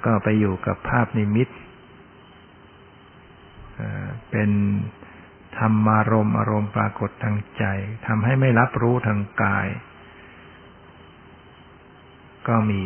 [0.05, 1.49] ก็ไปอยู่กับภาพนิมิต
[4.31, 4.51] เป็น
[5.59, 7.65] ธรรมารมอารมณ์ปรากฏทางใจ
[8.07, 9.69] ทำให้ไม่รับรู้ทางกาย
[12.49, 12.83] ก็มี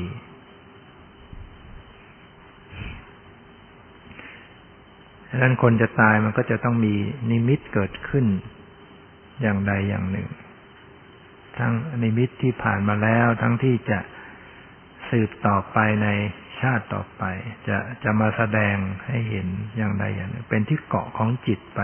[5.34, 6.94] ดังนั้นคนจะตายมันก็จะต้องมี
[7.30, 8.26] นิมิตเกิดขึ้น
[9.42, 10.28] อย่างใดอย่างหนึ่ง
[11.58, 13.98] ทั้งนิมิตที่ผ่านมาแล้ว ทั้งที่จะ
[15.10, 16.08] สืบต่อไปใน
[16.60, 17.22] ชาติต่อไป
[17.68, 21.80] จะจะมาแสดงให้เห็นอย่างใดอย่างหนึ่ง เป็นที่เกาะของจิตไป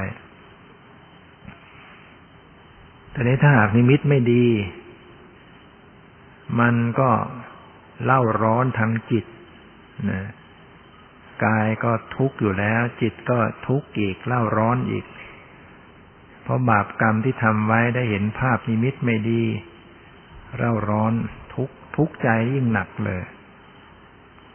[3.10, 4.46] แต่นี้ถ้าหากนิมิตไม่ดี
[6.60, 7.10] มันก็
[8.04, 9.24] เล่าร้อนทางจิต
[10.10, 10.20] นะ
[11.44, 15.04] กายก็ทุกข์อยู่แล้ว จิตก็ทุกข์อีกเล่าร้อนอีก
[16.42, 19.42] เพราะบาปกรรมที่ทำไว้ได้เห็นภาพนิมิตไม่ดี
[20.56, 21.12] เล่าร้อน
[21.54, 23.22] ทุกทุกใจยิ่งหนักเลย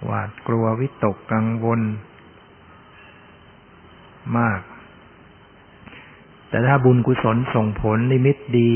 [0.05, 1.81] หวาดกลัววิตกกังวล
[4.37, 4.61] มาก
[6.49, 8.73] แต่ถ้าบุญกุศลส่งผลนิมิตดี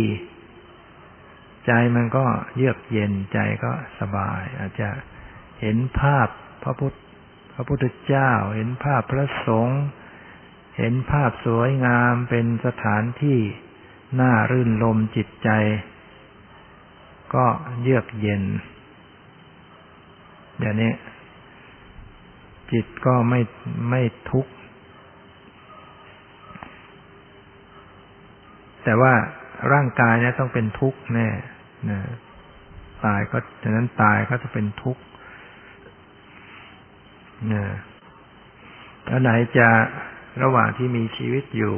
[1.66, 4.90] ใจมันก็เยือกเย็นใจก็สบาย อาจจะ
[5.62, 6.28] เห็นภาพ
[6.64, 6.96] พระพุทธ
[7.60, 9.82] ระพุทธเจ้า เห็นภาพพระสงฆ์
[10.78, 13.40] เห็นภาพสวยงามเป็นสถานที่
[14.20, 15.50] น่ารื่นลมจิตใจ
[17.36, 17.46] ก็
[17.82, 18.44] เยือกเย็น
[20.60, 20.94] อย่างนี้
[22.72, 23.40] จิตก็ไม่
[23.90, 24.52] ไม่ทุกข์
[28.84, 29.14] แต่ว่า
[29.74, 31.30] ร่างกายเนี่ยต้องเป็นทุกข์แน่
[31.90, 32.00] นะ
[33.06, 35.02] ตายก็ฉะนั้นตายก็จะเป็นทุกข์
[37.54, 37.66] นะ
[39.06, 39.70] แล้วไหนจะ
[40.44, 41.78] ระหว่างที่มีชีวิตอยู่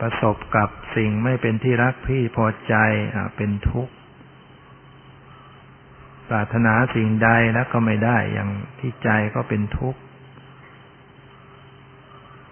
[0.00, 2.74] ประสบกับสิ่งไม่เป็นที่รักพี่พอใจ
[3.14, 3.92] อ่าเป็นทุกข์
[6.28, 10.00] ปรารถนาสิ่งใดแล้วก็ไม่ได้อย่างที่ใจก็เป็นทุกข์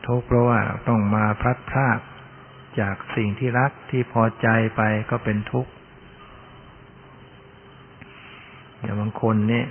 [0.07, 1.99] ทุกข์เพราะว่าต้องมาพลัดพราก
[2.81, 5.71] จากสิ่งที่รักที่พอใจไปก็เป็นทุกข์
[8.81, 9.67] อย่างบางคนเนี่ย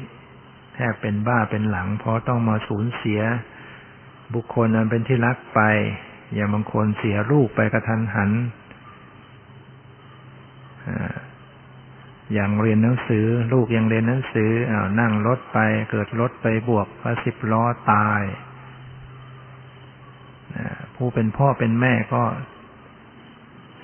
[0.76, 3.22] แทบเป็นบ้าเป็นหลัง เพราะต้องมาสูญเสีย
[4.34, 5.62] บุคคลนั้นเป็นที่รักไป
[6.34, 8.32] อย่างบางคนเสียลูกไปกระทันหัน
[12.34, 15.60] อย่างเรียนหนังสือ ลูกยังเรียนหนังสืออานั่งรถไป
[15.92, 18.22] เกิดรถไปบวกพระสิบล้อตาย
[20.96, 22.24] ผู้เป็นพ่อเป็นแม่ก็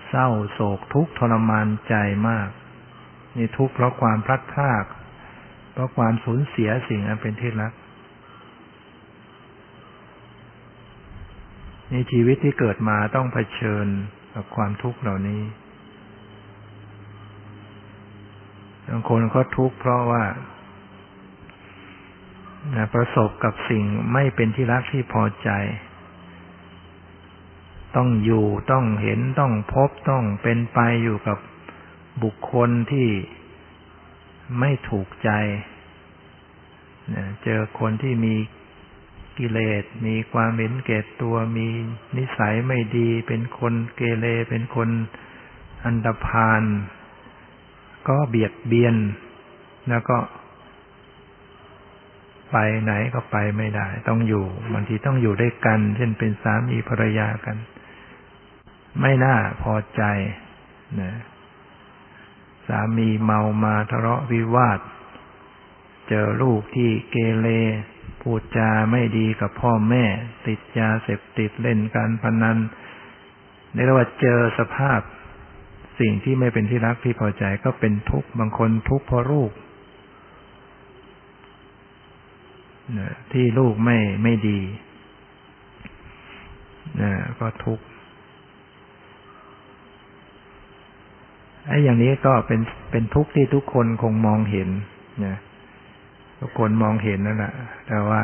[0.10, 1.96] เศร้าโศกทุกข์ทรมานใจ
[2.28, 2.50] มาก
[3.36, 4.86] นี่ทุกข์เพราะความพลัดพราก
[5.72, 7.74] เพราะความสูญเสียสิ่งอันเป็นที่รัก
[11.92, 13.86] ในชีวิตที่เกิดมาต้องเผชิญ
[14.34, 15.42] กับความทุกข์เหล่านี้
[18.90, 20.24] บางคนก็ทุกข์เพราะว่า
[22.94, 25.50] ประสบกับสิ่งไม่เป็นที่รักที่พอใจ
[27.96, 31.38] ต้องอยู่ต้องเห็นต้องพบต้องเป็นไปอยู่กับ
[32.24, 33.08] บุคคลที่
[34.60, 35.30] ไม่ถูกใจ
[37.44, 38.36] เจอคนที่มี
[39.38, 41.68] กิเลส มีความเห็นเกตตัว มี
[42.18, 44.90] นิสัยไม่ดี เป็นคนเกเร เป็นคน
[45.84, 46.64] อันดพาน
[48.08, 48.96] ก็เบียดเบียน
[49.90, 50.18] แล้วก็
[52.52, 57.58] ไปไหนก็ไปไม่ได้ ต้องอยู่บางทีต้องอยู่ด้วยกัน เช่นเป็นสามีภรรยากัน
[59.02, 60.04] ไม่น่าพอใจ
[61.02, 64.80] นะามีเมามาทะเลาะวิวาท
[66.08, 67.48] เจอลูกที่เกเร
[68.22, 70.04] พูดจาไม่ดีกับพ่อแม่
[70.48, 72.58] ติดยาเสพติดเล่นการพนัน
[73.74, 75.00] ในระหว่าเจอสภาพ
[76.00, 79.52] สิ่งที่ไม่เป็นที่รักที่พอใจก็เป็นทุกข์บางคนทุกข์เพราะลูก
[83.34, 84.60] ที่ลูกไม่ไม่ดี
[87.40, 87.84] ก็ทุกข์
[91.68, 94.70] ไอ้อย่างนี้ก็เป็นเป็นทุกข์ที่ทุกคนคงมองเห็น
[95.26, 95.38] นะ
[96.42, 97.54] ทุกคนมองเห็นนั่นแหละ
[97.88, 98.22] แต่ว่า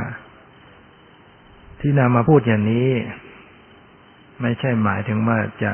[1.79, 2.87] ที่นำมาพูดอย่างนี้
[4.41, 5.73] ไม่ใช่หมายถึงว่าจะ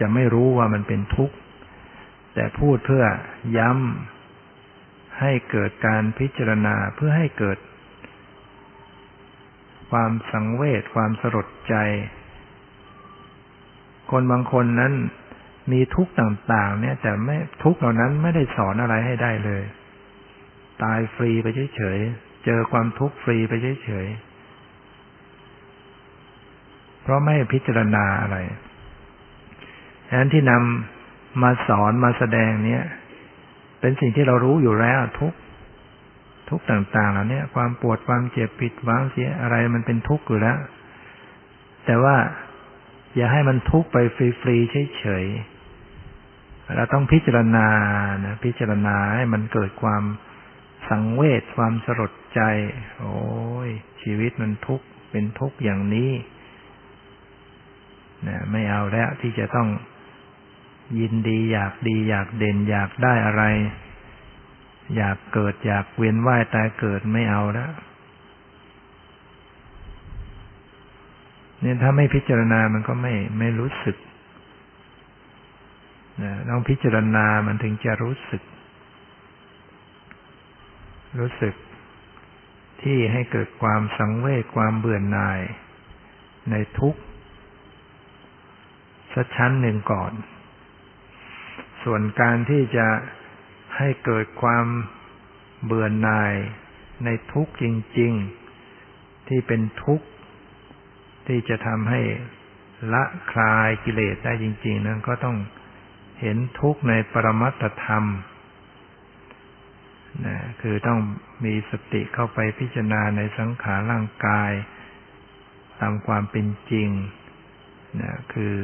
[0.00, 1.36] จะไม่รู้ว่ามันเป็นทุกข์
[2.34, 3.04] แต่พูดเพื่อ
[3.56, 7.58] ย้ำให้เกิดการพิจารณาเพื่อให้เกิด
[9.90, 11.74] ความสังเวชความสลดใจ
[14.10, 14.92] คคนบางคนนั้น
[15.72, 19.62] มีทุกข์ต่างๆ เนี่ย แต่ไม่ทุกข์เหล่านั้นไม่ได้สอนอะไรให้ได้เลย
[20.82, 21.46] ตายฟรีไป
[21.76, 23.52] เฉยๆ เจอความทุกข์ฟรีไป
[23.84, 24.18] เฉยๆ
[27.02, 28.36] เพราะไม่พิจารณาอะไร
[30.08, 32.84] ฉะนั้นที่นำมาสอนมาแสดงเนี่ย
[33.80, 35.32] เป็นสิ่งที่เรารู้อยู่แล้วทุก
[36.50, 40.58] ทุกต่างๆเหล่านี้ความปวดความเจ็บปิดวางเสียอะไรมันเป็นทุกข์อยู่แล้ว
[41.86, 42.16] แต่ว่า
[43.16, 45.53] อย่าให้มันทุกข์ไปฟรีๆเฉยๆ
[46.76, 47.68] เราต้องพิจารณา
[48.24, 50.02] นะพิจารณาให้มันเกิดความ
[50.88, 52.40] สังเวชความสลดใจ
[53.00, 53.18] โอ้
[53.66, 53.70] ย
[54.02, 56.12] ชีวิตมันทุกข์เป็นทุกข์อย่างนี้
[58.26, 59.68] นะไม่เอาแล้วที่จะต้อง
[61.00, 63.42] ยินดีอยากดีอยากเด่นอยากได้อะไร
[64.96, 67.72] อยากเกิดอยากเวียนว่ายตายเกิดไม่เอาแล้ว
[71.60, 73.96] เนี่ยถ้าไม่พิจารณามันก็ไม่ไม่รู้สึก
[76.50, 78.42] ต้องพิจารณามันถึงจะรู้สึก
[81.18, 81.54] รู้สึก
[82.82, 85.40] ที่ให้เกิดความสังเวชความเบื่อหน่าย
[86.50, 86.94] ในทุก
[89.14, 90.12] สักชั้นหนึ่งก่อน
[91.84, 92.86] ส่วนการที่จะ
[93.76, 94.66] ให้เกิดความ
[95.64, 96.34] เบื่อหน่าย
[97.04, 97.64] ในทุกจ
[97.98, 98.12] ริง
[98.70, 100.06] ๆ ที่เป็นทุกข์
[101.26, 102.00] ที่จะทำให้
[102.92, 105.36] ละคลายกิเลสได้จริง ๆ นั้นก็ต้อง
[106.20, 108.04] เห็นทุกข์ในปรมัตธรรม
[110.26, 111.00] นะคือต้อง
[111.44, 114.50] มีสติเข้าไปพิจารณาในสังขารร่างกาย
[115.80, 116.88] ตามความเป็นจริง
[118.00, 118.56] นะคือ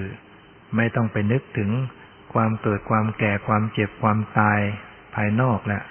[0.76, 1.70] ไม่ต้องไปนึกถึง
[2.34, 4.60] ความเกิดความแก่ความเจ็บความตาย
[5.14, 5.82] ภายนอกแหละ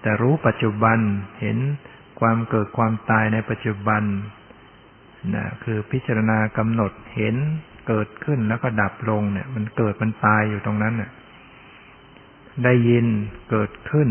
[0.00, 0.98] แต่รู้ปัจจุบัน
[1.40, 1.58] เห็น
[2.20, 4.02] ความเกิดความตายในปัจจุบัน
[5.34, 7.36] นะคือพิจารณากำหนดเห็น
[7.88, 11.10] เกิดขึ้นแล้วก็ดับลงเนี่ย มันเกิดมันตายอยู่ตรงนั้นเน่ะ
[12.64, 13.06] ได้ยิน
[13.50, 14.08] เกิดขึ้น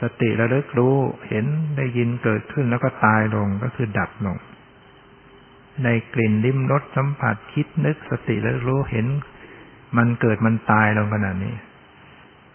[0.00, 0.96] สติระลึกรู้
[1.28, 1.46] เห็น
[1.76, 4.36] ได้ยินเกิดขึ้นแล้วก็ตายลงก็คือดับลง
[5.84, 9.06] ในกลิ่นลิ้มรสสัมผัสคิดนึกสติระลึกรู้เห็น
[9.96, 11.54] มันเกิดมันตายลงขนาดนี้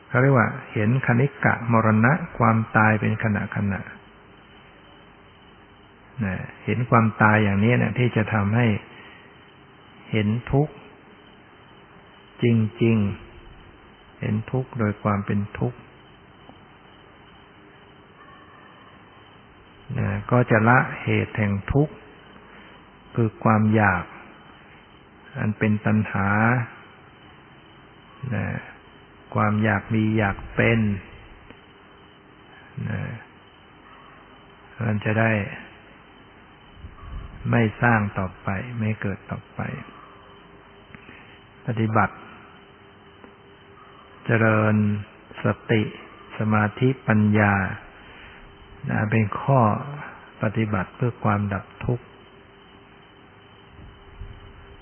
[0.08, 3.80] เขาเรียกว่า เห็นคณิกะมรณะความตายเป็นขณะขณะ
[6.26, 8.66] นะเห็นความตายอย่างนี้เนี่ยที่จะทำให้
[10.12, 10.74] เห็นทุกข์
[12.44, 12.46] จ
[12.84, 12.98] ริง
[13.58, 15.80] ๆ เห็นทุกข์โดยความเป็นทุกข์
[20.32, 21.94] ก็จะละเหตุแห่งทุกข์
[23.16, 24.04] คือความอยาก
[25.40, 26.30] อันเป็นตัณหา
[29.36, 30.80] ความอยากมีอยากเป็น
[34.86, 35.32] มันจะได้
[37.52, 39.62] ไม่สร้างต่อไป ไม่เกิดต่อไป
[41.68, 42.16] ปฏิบัติ
[44.26, 44.76] เจริญ
[45.44, 45.82] สติ
[46.38, 47.54] สมาธิปัญญา
[48.90, 49.60] นะเป็นข้อ
[50.44, 52.06] ปฏิบัติเพื่อความดับทุกข์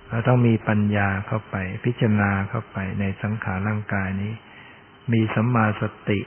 [0.08, 4.34] เราต้องมีปัญญาเข้าไป พิจารณาเข้าไปในสังขารร่างกายนี้
[5.12, 6.20] มีสัมมาสติ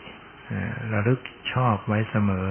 [0.92, 1.20] ระลึก
[1.52, 2.46] ชอบไว้เสมอ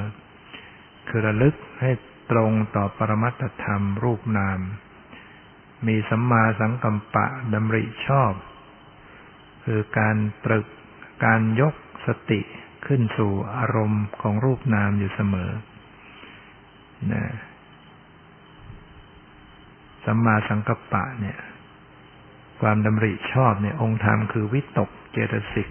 [1.08, 1.92] คือระลึกให้
[2.32, 4.60] ตรงต่อปรมัตธรรมรูปนาม
[5.88, 8.34] มีสัมมาสังกัมปะดำริชอบ
[9.66, 10.16] คือการ
[10.46, 10.68] ตรึก
[11.26, 11.76] การยก
[12.08, 12.42] สติ
[12.86, 15.52] ขึ้นสู่อารมณ์ของรูปนามอยู่เสมอ
[17.12, 17.24] นะ
[20.06, 21.38] สัมมาสังกัปปะเนี่ย
[22.62, 25.70] ความดำริชอบเนี่ย องค์ธรรมคือวิตกเจตสิก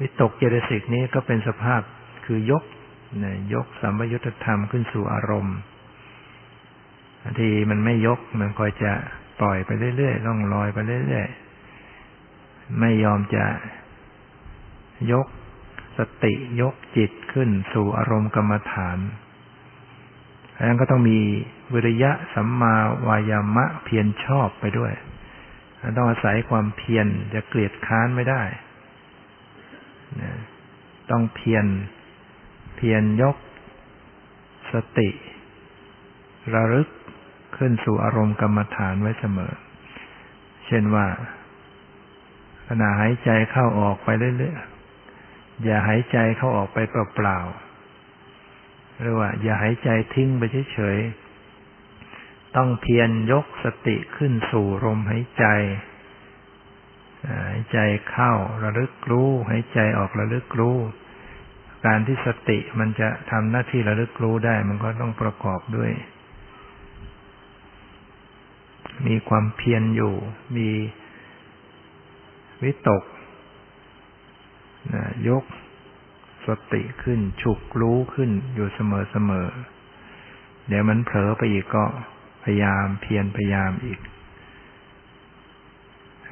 [0.00, 1.82] วิตกเจตสิกนี้ก็เป็นสภาพ
[2.24, 2.64] คือยก
[3.24, 5.56] นะยกสัมยุญธรรมขึ้นสู่อารมณ์
[7.22, 8.92] บางทีมันไม่ยกมันคอยจะ
[9.40, 13.44] ปล่อยไปเรื่อยๆล่องลอยไปเรื่อยๆไม่ยอมจะ
[15.12, 15.26] ยก
[15.98, 18.98] สติยกจิตขึ้นสู่อารมณ์กรรมฐาน
[20.56, 21.18] ดังนั้นก็ต้องมี
[21.72, 22.74] วิริยะสัมมา
[23.06, 24.92] วายามะเพียรชอบไปด้วย
[25.96, 28.42] ต้องอาศัยความเพียรจะเกลียดค้านไม่ได้
[31.10, 31.66] ต้องเพียร
[32.76, 33.36] เพียรยก
[34.72, 35.08] สติ
[36.54, 36.88] ระลึก
[37.56, 39.52] ขึ้นสู่อารมณ์กรรมฐานไว้เสมอ
[40.66, 41.06] เช่นว่า
[42.66, 50.42] ขณะหายใจเข้าออกไปเรื่อยๆ อย่าหายใจเข้าออกไปเปล่าๆ หรือว่า อย่าหายใจทิ้งไป
[50.72, 55.44] เฉยๆ ต้องเพียรยกสติขึ้นสู่ลมหายใจ
[57.48, 57.78] หายใจ
[58.10, 58.32] เข้า
[58.62, 60.76] ระลึกรู้ หายใจออกระลึกรู้
[61.86, 65.90] การที่สติมันจะทำหน้าที่ระลึกรู้ได้ มันก็ต้องประกอบด้วย
[69.06, 70.14] มีความเพียรอยู่
[70.56, 70.68] มี
[72.62, 73.04] วิตก
[74.94, 75.44] นะยก
[76.46, 79.48] สติขึ้น ฉุกรู้ขึ้นอยู่เสมอเสมอ
[80.68, 81.84] เดี๋ยวมันเผลอไปอีกก็
[82.42, 84.00] พยายามเพียรพยายามอีก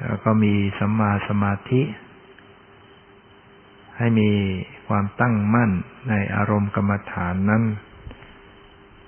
[0.01, 1.81] แล้วก็มีสัมมาสมาธิ
[3.97, 4.31] ให้มี
[4.87, 5.71] ความตั้งมั่น
[6.09, 7.63] ในอารมณ์กรรมฐานนั้น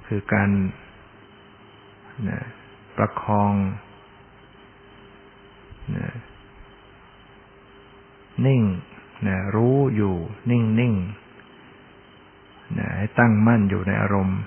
[0.08, 0.50] คือการ
[2.30, 2.40] นะ
[2.98, 3.54] ประคอง
[5.98, 6.08] นะ
[8.46, 8.62] นิ่ง
[9.28, 10.16] นะรู้อยู่
[10.52, 10.94] นิ่งนิ่ง
[12.78, 14.40] นะให้ตั้งมั่นอยู่ในอารมณ์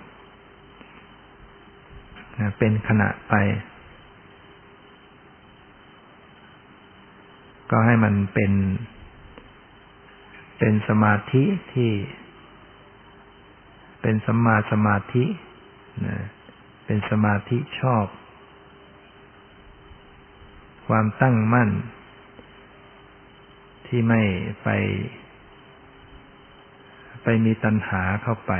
[2.38, 3.34] นะเป็นขณะไป
[7.70, 8.52] ก็ให้มันเป็น
[10.58, 11.90] เป็นสมาธิที่
[14.02, 15.24] เป็นสมมาสมาธิ
[16.06, 16.16] นะ
[16.86, 18.06] เป็นสมาธิชอบ
[20.86, 21.70] ความตั้งมั่น
[23.86, 24.22] ที่ไม่
[24.64, 24.68] ไป
[27.22, 28.52] ไปมีตัณหาเข้าไป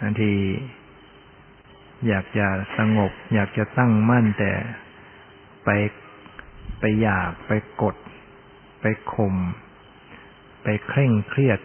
[0.00, 0.32] บางที
[2.08, 4.52] อยากจะสงบ อยากจะตั้งมั่นแต่
[5.64, 5.70] ไป
[6.80, 7.52] ไปอยากไป
[7.82, 7.96] กด
[8.80, 9.34] ไปข่ม
[10.62, 11.60] ไปเคร่งเครียด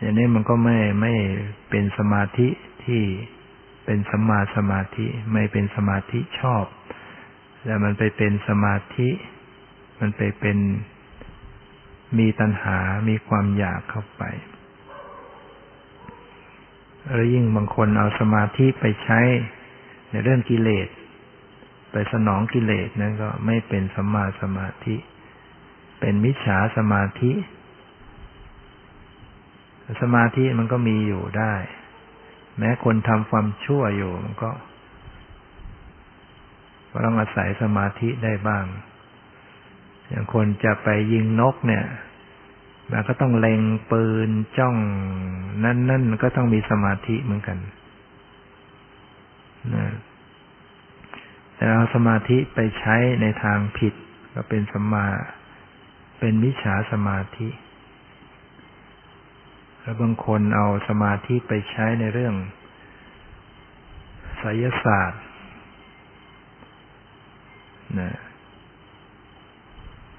[0.00, 1.14] อย่างนี้มันก็ไม่ไม่
[1.70, 2.48] เป็นสมาธิ
[2.84, 3.02] ที่
[3.84, 6.64] เป็นสัมมาสมาธิ ไม่เป็นสมาธิชอบ
[7.68, 9.08] แต่มันไปเป็นสมาธิ
[10.00, 10.58] มันไปเป็น
[12.18, 14.22] มีตัณหา มีความอยากเข้าไป
[17.04, 19.20] แล้วยิ่งบางคนเอาสมาธิไปใช้
[20.10, 20.88] ในเรื่องกิเลส
[21.92, 24.96] ไปสนองกิเลสนั่นก็ไม่เป็นสัมมาสมาธิ
[26.00, 27.32] เป็นมิจฉาสมาธิ
[30.00, 31.54] สมาธิมันก็มีอยู่ได้
[32.58, 34.50] แม้คนทำความชั่วอยู่มันก็
[36.90, 38.64] ก็ต้องอาศัยสมาธิได้บ้าง
[40.08, 41.84] อย่างคนจะไปยิงนกเนี่ย
[42.90, 43.60] มันก็ต้องเล็ง
[43.90, 44.76] ปืนจ้อง
[45.64, 47.58] นั่นนั่นก็ต้องมีสมาธิเหมือนกัน
[49.74, 49.86] นะ
[51.54, 53.94] แต่เอาสมาธิไปใช้ในทางผิด
[54.34, 55.06] ก็เป็นสมา
[56.18, 57.48] เป็นมิจฉาสมาธิ
[59.80, 62.34] แล้วบางคนเอาสมาธิไปใช้ในเรื่อง
[64.38, 65.22] ไสยศาสตร์
[68.00, 68.10] นะ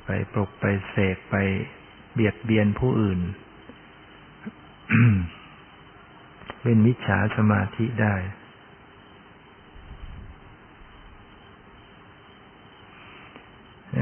[0.05, 1.35] ไปปลุกไปเสกไป
[2.13, 3.19] เบียดเบียนผู้อื่น
[6.61, 8.15] เป็นมิจฉาสมาธิได้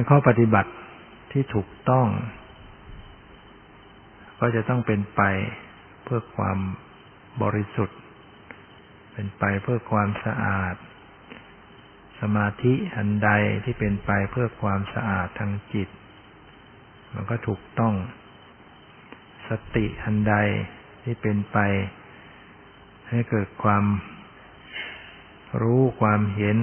[0.10, 0.72] ข้อปฏิบัติ
[1.32, 2.08] ที่ถูกต้อง
[4.40, 5.22] ก็จะต้องเป็นไป
[6.04, 6.58] เพื่อความ
[7.44, 8.00] บริสุทธิ์
[9.14, 10.76] เป็นไปเพื่อความสะอาด
[12.22, 13.30] สมาธิอันใด
[13.64, 15.90] ที่เป็นไปเพื่อความสะอาดทางจิต
[17.14, 17.94] มันก็ถูกต้อง
[19.50, 20.36] สติอันใด
[21.04, 21.58] ที่เป็นไป
[23.10, 23.86] ให้เกิดความ
[25.62, 26.60] รู้ความเห็น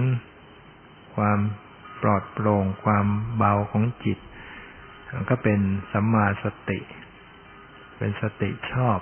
[1.16, 1.38] ความ
[2.02, 4.18] ปลอดโปร่ง ความเบาของจิต
[5.14, 5.60] มันก็เป็น
[5.92, 6.78] สัมมาสติ
[7.98, 8.98] เป็นสติชอบ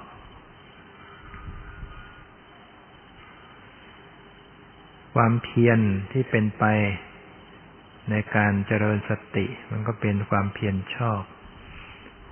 [5.15, 5.81] ความเพียร
[6.13, 6.65] ที่เป็นไป
[8.11, 11.23] ในการเจริญสติ มันก็เป็นความเพียรชอบ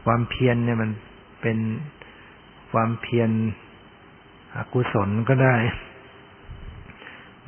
[0.05, 0.91] ความเพียรเนี่ยมัน
[1.43, 1.59] เป็น
[2.72, 3.31] ความเพียร
[4.57, 5.57] อกุศลก็ได้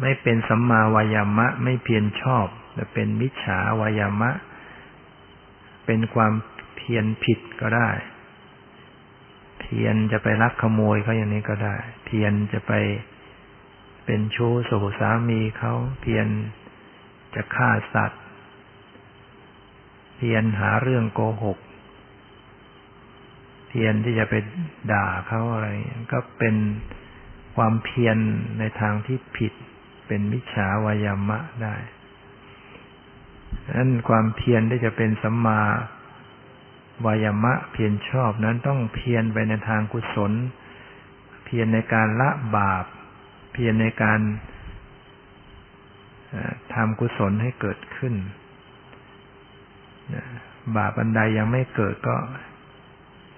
[0.01, 4.31] ไม่เป็นสัมมาวายามะ ไม่เพียรชอบแต่เป็นมิจฉาวายามะ
[5.87, 6.33] เป็นความ
[6.77, 7.91] เพียรผิดก็ได้
[9.61, 11.77] เพียรจะไปลักขโมยเขาอย่างนี้ก็ได้
[12.07, 12.73] เพียรจะไป
[14.13, 16.27] เป็นชู้สู่สามีเขาเพียร
[17.35, 18.23] จะฆ่าสัตว์
[20.17, 21.59] เพียรหาเรื่องโกหก
[23.69, 24.35] เพียรที่จะไป
[24.93, 25.69] ด่าเขาอะไร
[26.13, 26.57] ก็เป็น
[27.57, 28.17] ความเพียร
[28.59, 29.53] ในทางที่ผิด
[30.07, 31.75] เป็นมิจฉาวายามะได้
[33.77, 35.63] นั้นความเพียรที่จะเป็นสัมมา
[37.07, 40.33] วายามะเพียรชอบนั้นต้องเพียรไปในทางกุศล
[41.45, 42.87] เพียรในการละบาป
[43.63, 44.21] พียรในการ
[46.75, 48.15] ทำกุศลให้เกิดขึ้น
[50.77, 52.17] บาปอันใดยังไม่เกิดก็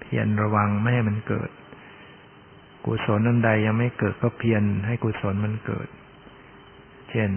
[0.01, 1.49] เพียรระวังไม่ให้มันเกิด
[2.85, 5.87] กุศลนั้นใดยังไม่เกิดก็เพียรให้กุศลมันเกิด
[7.11, 7.29] เช่น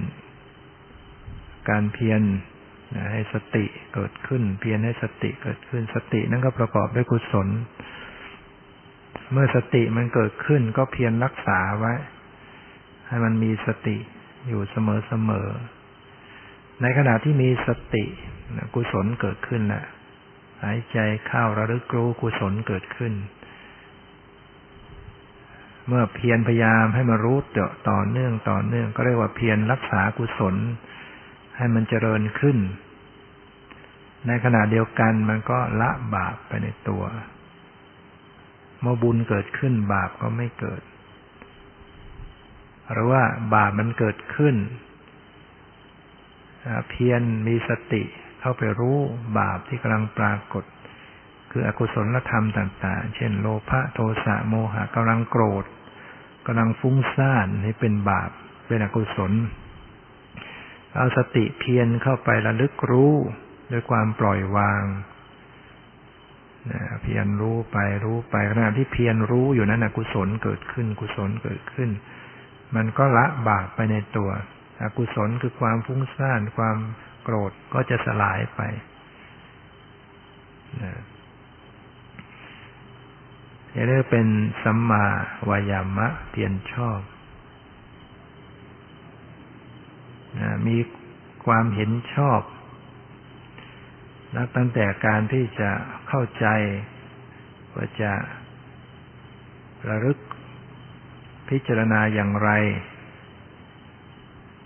[1.68, 2.20] การเพียร
[3.12, 3.64] ให้สติ
[3.94, 7.48] เกิดขึ้น เพียรให้สติเกิดขึ้น สตินั้นก็ประกอบด้วยกุศล
[9.32, 11.94] เมื่อสติมันเกิดขึ้นก็เพียรรักษาไว้
[13.08, 13.96] ให้มันมีสติ
[14.48, 14.76] อยู่เส
[15.28, 18.04] มอๆในขณะที่มีสติ
[18.74, 19.86] กุศลเกิดขึ้นแล้ว
[20.62, 23.12] หายใจเข้าระลึกรู้กุศลเกิดขึ้น
[25.88, 27.38] เมื่อเพียรพยายามให้มารู้
[27.90, 30.54] ต่อเนื่องต่อเนื่องก็เรียกว่าเพียรรักษากุศล
[31.56, 32.58] ให้มันเจริญขึ้น
[34.26, 37.04] ในขณะเดียวกันมันก็ละบาปไปในตัว
[38.80, 40.82] เมื่อบุญเกิดขึ้นบาปก็ไม่เกิด
[42.92, 43.22] หรือว่า
[43.54, 44.56] บาปมันเกิดขึ้น
[46.88, 48.02] เพียรมีสติ
[48.40, 48.98] เข้าไปรู้
[49.38, 50.64] บาปที่กำลังปรากฏ
[51.50, 55.64] คืออกุศลธรรมต่าง ๆ เช่น โลภะโทสะโมหะกำลังโกรธ
[56.46, 58.30] กำลังฟุ้งซ่านนี่เป็นบาป
[58.66, 59.32] เป็นอกุศล
[60.96, 63.14] เอาสติเพียรเข้าไประลึกรู้
[63.72, 64.84] ด้วยความปล่อยวาง
[67.02, 71.90] เพียรรู้ไปรู้ไปขณะที่เพียรรู้อยู่นั้นอกุศลเกิดขึ้นกุศลเกิดขึ้น
[72.74, 74.30] มันก็ละบาปไปในตัว
[74.80, 76.76] อกุศลคือความฟุ้งซ่านความ
[77.22, 78.60] โกรธก็จะสลายไป
[80.82, 80.92] นะ
[83.72, 84.26] เรียกเป็น
[84.62, 85.04] สัมมา
[85.48, 87.00] วายามะเพียรชอบ
[90.38, 90.76] นะมี
[91.46, 92.40] ความเห็นชอบ
[94.36, 95.70] นับตั้งแต่การที่จะ
[96.08, 96.46] เข้าใจ
[97.74, 98.12] ว่าจะ
[99.88, 100.18] ระลึก
[101.48, 102.50] พิจารณาอย่างไร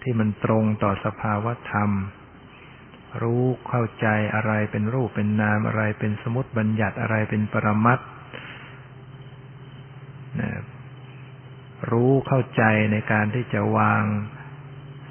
[0.03, 1.91] ที่มันตรงต่อสภาวธรรม
[3.23, 7.99] รู้เข้าใจอะไรเป็นรูปเป็นนามอะไรเป็นสมุติบัญญัติอะไรเป็นปรมัต
[10.41, 10.51] นะ
[11.91, 12.63] รู้เข้าใจ
[12.93, 14.05] ในการที่จะวาง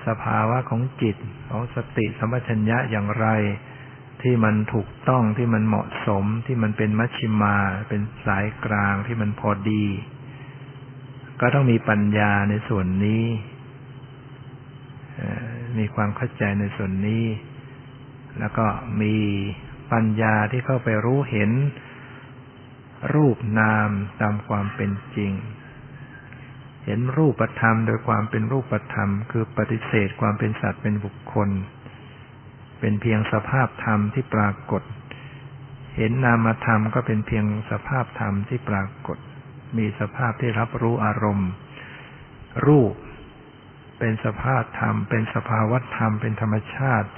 [0.08, 1.18] สภาวะของจิต
[1.50, 3.28] ของสติสัมปชัญญะอย่างไร
[4.22, 7.58] ที่มันถูกต้องที่มันเหมาะสมที่มันเป็นมัชชิมา
[7.90, 9.86] เป็นสายกลางที่มันพอดี
[11.42, 13.24] ก็ต้องมีปัญญาในส่วนนี้
[15.78, 17.26] มีความเข้าใจในส่วนนี้
[18.40, 18.66] แล้วก็
[19.02, 19.16] มี
[19.92, 21.52] ปัญญาที่เข้าไปรู้เห็น
[23.14, 23.90] รูปนาม
[24.22, 25.32] ตามความเป็นจริง
[26.86, 31.50] เห็นรูปธรรมโดยความเป็นรูปธรรม คือปฏิเสธความเป็นสัตว์เป็นบุคคล
[32.80, 34.84] เป็นเพียงสภาพธรรมที่ปรากฏ
[35.98, 39.18] เห็นนามธรรมก็เป็นเพียงสภาพธรรมที่ปรากฏ
[39.78, 41.50] มีสภาพที่รับรู้อารมณ์
[42.68, 42.94] รูป
[44.00, 47.10] เป็นสภาพธรรม เป็นสภาวธรรม เป็นธรรมชาติ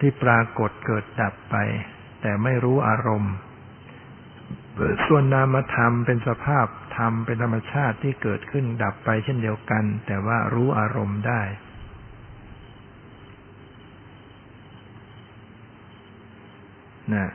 [0.00, 1.56] ที่ปรากฏเกิดดับไป
[2.20, 3.34] แต่ไม่รู้อารมณ์
[5.06, 6.66] ส่วนนามธรรมเป็นสภาพ
[6.96, 11.42] ธรรม เป็นธรรมชาติที่เกิดขึ้นดับไปเช่นเดียวกัน แต่ว่ารู้อารมณ์ได้
[17.14, 17.30] นะ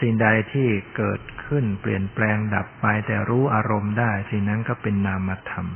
[0.00, 5.66] สิ่งใดที่เกิดขึ้นเปลี่ยนแปลงดับไปแต่รู้อารมณ์ได้ สิ่งนั้นก็เป็นนามธรรม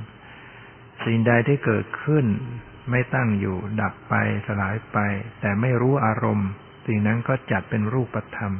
[1.04, 2.26] สิ่งใดที่เกิดขึ้น
[2.90, 4.14] ไม่ตั้งอยู่ดับไป
[4.46, 4.98] สลายไป
[5.40, 6.48] แต่ไม่รู้อารมณ์
[6.86, 8.52] สิ่งนั้นก็จัดเป็นรูปธรรม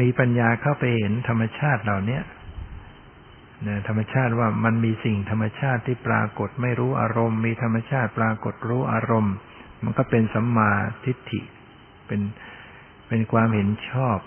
[0.00, 2.20] มีปัญญาเข้าไปเห็นธรรมชาติเหล่านี้
[3.66, 9.34] นะธรรมชาติว่ามันมีสิ่งธรรมชาติที่ปรากฏไม่รู้อารมณ์ มีธรรมชาติปรากฏรู้อารมณ์
[9.84, 10.70] มันก็เป็นสัมมา
[11.04, 11.40] ทิฏฐิ
[12.06, 12.20] เป็น
[13.08, 14.18] เป็นความเห็นชอบ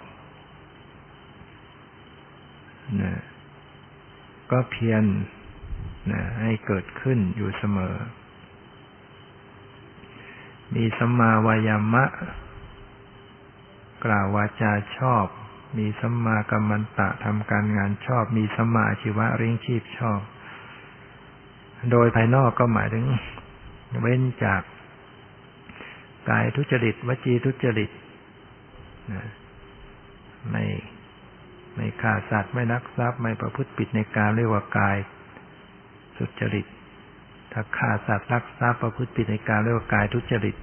[3.02, 3.14] นะ
[4.52, 5.04] ก็เพียร
[6.12, 7.96] นะให้เกิดขึ้นอยู่เสมอ
[10.76, 12.06] มีสัมมาวายามะ
[14.06, 15.26] กล่าววาจาชอบ
[15.78, 20.20] มีสัมมากัมมันตะทำการงานชอบ มีสัมมาชีวะเร่งชีพชอบ
[21.92, 23.06] โดยภายนอกก็หมายถึง
[24.02, 24.62] เว้นจาก
[26.30, 27.90] กายทุจริต วจีทุจริต
[30.50, 30.66] ไม่
[31.76, 34.98] ไม่ฆ่าสัตว์ไม่นักทรัพย์ไม่ประพฤติผิดในการเรียกว่ากาย
[36.18, 36.66] สุจริต
[37.52, 40.56] ถ้าฆ่าสัตว์รักทรัพย์ประพฤติผิดในการเรียกว่ากายทุจริต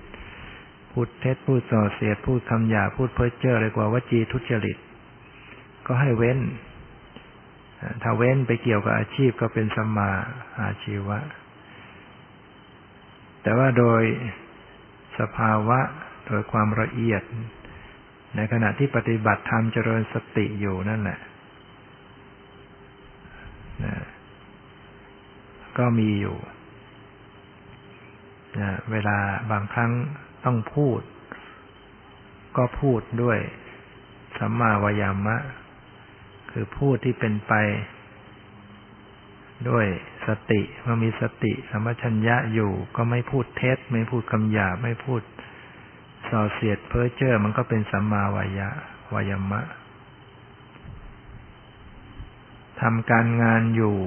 [0.92, 4.76] พูดเท็จพูดส่อเสียดพูดคำหยาพูดเพ้อเจ้อเรียกว่าวจีทุจริต
[5.86, 6.38] ก็ให้เว้น
[8.03, 10.11] ถ้าเว้นไปเกี่ยวกับอาชีพก็เป็นสมา
[10.62, 11.18] อาชีวะ
[13.42, 14.03] แต่ว่าโดย
[15.18, 15.80] สภาวะ
[16.26, 17.22] โดยความละเอียด
[18.37, 21.18] ในขณะที่ปฏิบัติธรรมเจริญสติอยู่นั่นแหละ
[25.78, 26.37] ก็มีอยู่
[28.61, 29.18] นะเวลา
[29.51, 29.93] บางครั้ง
[30.45, 31.01] ต้องพูด
[32.57, 33.39] ก็พูดด้วย
[34.39, 35.37] สัมมาวายามะ
[36.51, 37.53] คือพูดที่เป็นไป
[39.70, 39.87] ด้วย
[40.26, 45.22] สติเมื่อมีสติสัมปชัญญะอยู่ ก็ไม่พูดเท็จ ไม่พูดคำหยาไม่พูด
[46.30, 48.68] ส่อเสียดเพ้อเจ้อมันก็เป็นสัมมาวายะ
[49.14, 49.60] วายมะ
[52.80, 53.98] ทำการงานอยู่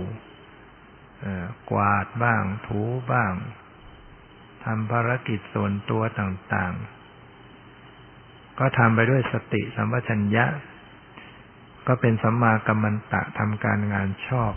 [1.71, 3.33] กวาดบ้าง ถูบ้าง
[4.63, 10.45] ทำภารกิจส่วนตัวต่างๆ ก็ทำไปด้วยสติสัมปชัญญะ
[11.87, 14.53] ก็เป็นสัมมากัมมันตะทำการงานชอบ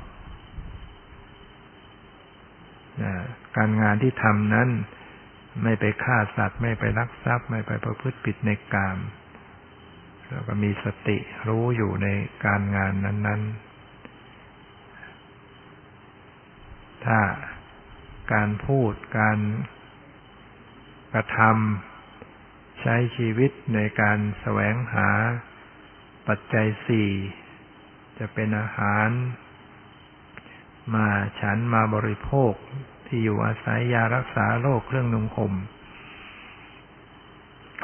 [3.57, 4.69] การงานที่ทำนั้น
[5.63, 8.99] ไม่ไปฆ่าสัตว์ ไม่ไปลักทรัพย์ ไม่ไปประพฤติผิดในกาม
[10.29, 12.09] แล้วก็มีสติรู้อยู่ใน
[12.45, 13.73] การงานนั้น ๆ
[17.05, 17.21] ถ้า
[18.33, 19.39] การพูดการ
[21.13, 25.09] กระทำใช้ชีวิตในการแสวงหา
[26.29, 27.11] ปัจจัยสี่
[28.19, 29.09] จะเป็นอาหาร
[30.95, 31.09] มา
[31.41, 32.55] ฉันมาบริโภค
[33.15, 35.53] ที่อยู่อาศัยยารักษาโรคเครื่องนุ่งห่ม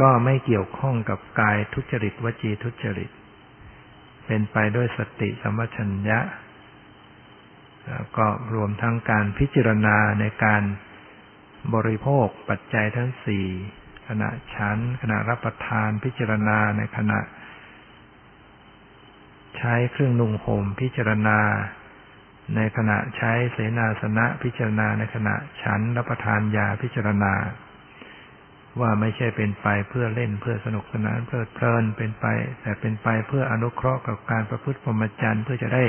[0.01, 3.11] ก็ไม่เกี่ยวข้องกับกายทุจริตวจีทุจริต
[4.27, 6.21] เป็นไปด้วยสติสัมปชัญญะ
[7.89, 10.63] แล้วก็รวมทั้งการพิจารณาในการ
[11.75, 13.47] บริโภคปัจจัยทั้งสี่
[14.09, 17.21] ขณะฉันขณะรับประทานพิจารณาในขณะ
[19.57, 21.39] ใช้เครื่องนุ่งห่มพิจารณา
[22.57, 27.35] ในขณะใช้เสนาสนะพิจารณาในขณะฉันรับประทานยาพิจารณา
[28.81, 32.27] ว่าไม่ใช่เป็นไปเพื่อเล่นเพื่อสนุกสนานเพลิดเพลินเป็นไป
[32.61, 35.85] แต่เป็นไปเพื่ออนุเคราะห์กับการประพฤติพรหมจรรย์เพื่อจะได้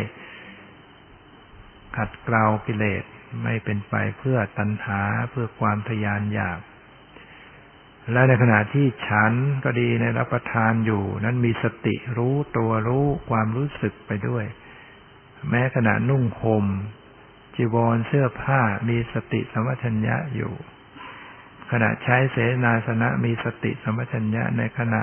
[1.97, 3.03] ขัดเกลากิเลส
[3.43, 5.01] ไม่เป็นไปเพื่อตัณหา
[5.31, 6.59] เพื่อความทยานอยาก
[8.11, 9.33] และในขณะที่ฉัน
[9.63, 14.45] ก็ดีในรับประทานอยู่ นั้นมีสติรู้ตัวรู้ความรู้สึกไปด้วย
[15.49, 16.65] แม้ขณะนุ่งห่ม
[17.55, 20.53] จีวรเสื้อผ้ามีสติสัมปชัญญะอยู่
[21.71, 25.01] ขณะใช้เสนาสนะมีสติสัมปชัญญะในขณะ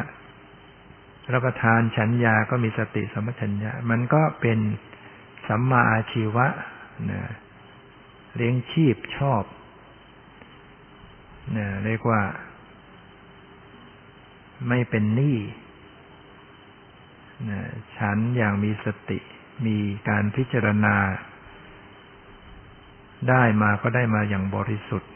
[1.32, 4.58] รับประทานฉันยาก็มีสติสัมปชัญญะ มันก็เป็น
[5.48, 6.46] สัมมาอาชีวะ
[7.10, 7.22] นะ
[8.34, 9.42] เลี้ยงชีพชอบ
[11.52, 12.22] เนี่ยเรียกว่า
[14.68, 15.38] ไม่เป็นหนี้
[17.96, 19.18] ฉันอย่างมีสติ
[19.66, 19.78] มี
[20.08, 20.96] การพิจารณา
[23.30, 25.10] ได้มาก็ได้มาอย่างบริสุทธิ์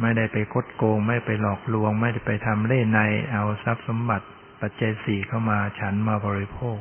[0.00, 3.00] ไม่ได้ไปคดโกง ไม่ไปหลอกลวง ไม่ได้ไปทำเล่ใน
[3.32, 4.26] เอาทรัพย์สมบัติ
[4.60, 6.78] ปัจเจสี่เข้ามาฉันมาบริโภค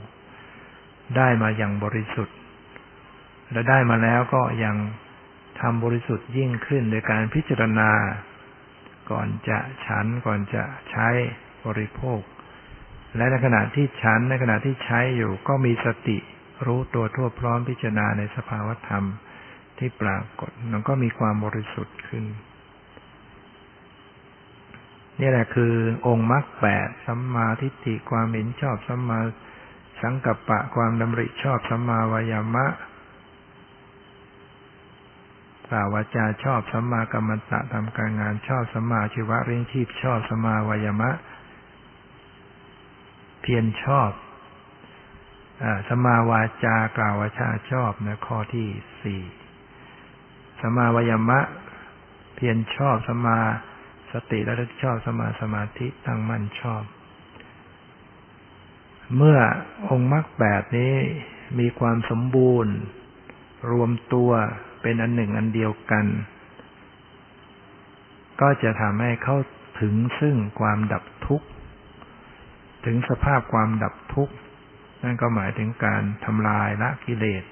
[1.18, 2.36] ได้มาอย่างบริสุทธิ์
[3.52, 4.76] และได้มาแล้วก็ยัง
[5.60, 7.92] ทำบริสุทธิ์ยิ่งขึ้นโดยการพิจารณา
[9.12, 11.08] ก่อนจะฉันก่อนจะใช้
[11.66, 12.22] บริโภค
[13.16, 16.18] และในขณะที่ฉันในขณะที่ใช้อยู่ก็มีสติ
[16.66, 19.04] รู้ตัวทั่วพร้อมพิจารณาในสภาวธรรม
[19.78, 22.26] ที่ปรากฏมันก็มีความบริสุทธิ์ขึ้น
[25.20, 25.74] นี่แหละคือ
[26.08, 29.20] องค์มรรคแปดสัมมาทิฏฐิความเห็นชอบสัมมา
[30.02, 32.66] สังกัปปะความดำริชอบสัมมาวายามะ
[35.70, 41.10] กล่าววาจาชอบสัมมากัมมันตะทำการงานชอบสัมมาชีวะเร่งชีพชอบสัมมาวายมะ
[43.42, 44.10] เพียรชอบ
[45.88, 48.68] สมาวาจากล่าววาจาชอบนะข้อที่
[49.02, 49.22] สี่
[50.62, 51.40] สมาวายมะ
[52.36, 53.38] เพียรชอบสมา
[54.12, 54.54] สติและ
[54.84, 56.84] ชอบสมมาสมาธิตั้งมั่นชอบ
[59.16, 59.40] เมื่อ
[59.90, 60.96] องค์มรรคแปดนี้
[61.60, 62.76] มีความสมบูรณ์
[63.72, 64.32] รวมตัว
[64.82, 66.06] เป็นอันหนึ่งอันเดียวกัน
[68.42, 69.38] ก็จะทำให้เข้า
[69.82, 71.48] ถึงซึ่งความดับทุกข์
[72.86, 74.34] ถึงสภาพความดับทุกข์
[75.04, 77.44] นั่นก็หมายถึงการทำลายละกิเลส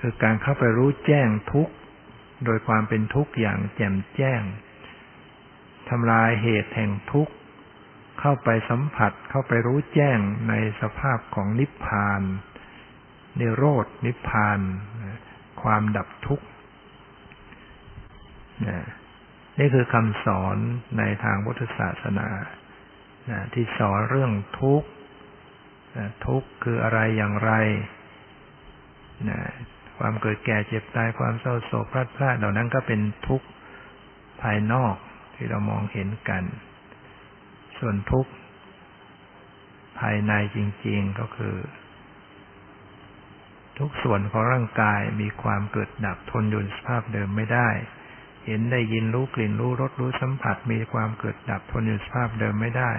[0.00, 1.74] คือการเข้าไปรู้แจ้งทุกข์
[2.44, 4.42] โดยความเป็นทุกข์อย่างแจ่มแจ้ง
[5.90, 7.32] ทำลายเหตุแห่งทุกข์
[8.20, 12.22] เข้าไปสัมผัสเข้าไปรู้แจ้งในสภาพของนิพพาน
[13.38, 14.60] นิโรดนิพพาน
[15.62, 16.46] ความดับทุกข์
[19.58, 20.56] นี่คือคำสอน
[20.98, 22.28] ในทางพุทธศาสนา
[23.54, 24.88] ที่สอนเรื่องทุกข์
[26.26, 27.52] ทุกข์คืออะไรอย่างไร
[29.98, 33.46] ความเกิดแก่เจ็บตายความเศร้าโศกพลาดพลาดเหล่านั้นก็เป็นทุกข์
[34.42, 34.94] ภายนอก
[35.34, 36.42] ที่เรามองเห็นกัน
[37.78, 38.32] ส่วนทุกข์
[39.98, 41.56] ภายในจริง ๆก็คือ
[43.78, 47.68] ทุกส่วนของร่างกายมีความเกิดดับทนอยู่สภาพเดิมไม่ได้
[48.46, 52.92] เห็นได้ยินรู้กลิ่นรู้รสรู้สัมผัส มีความเกิดดับทนอยู่สภาพเดิมไม่ได้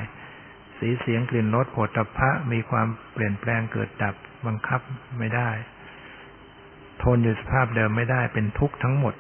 [0.84, 4.16] สีเสียงกลิ่นรสโผฏฐัพพะมีความเปลี่ยนแปลงเกิดดับ
[4.46, 4.82] บังคับ
[5.20, 5.50] ไม่ได้
[7.04, 9.16] ทนอยู่สภาพเดิมไม่ได้เป็นทุกข์ทั้งหมด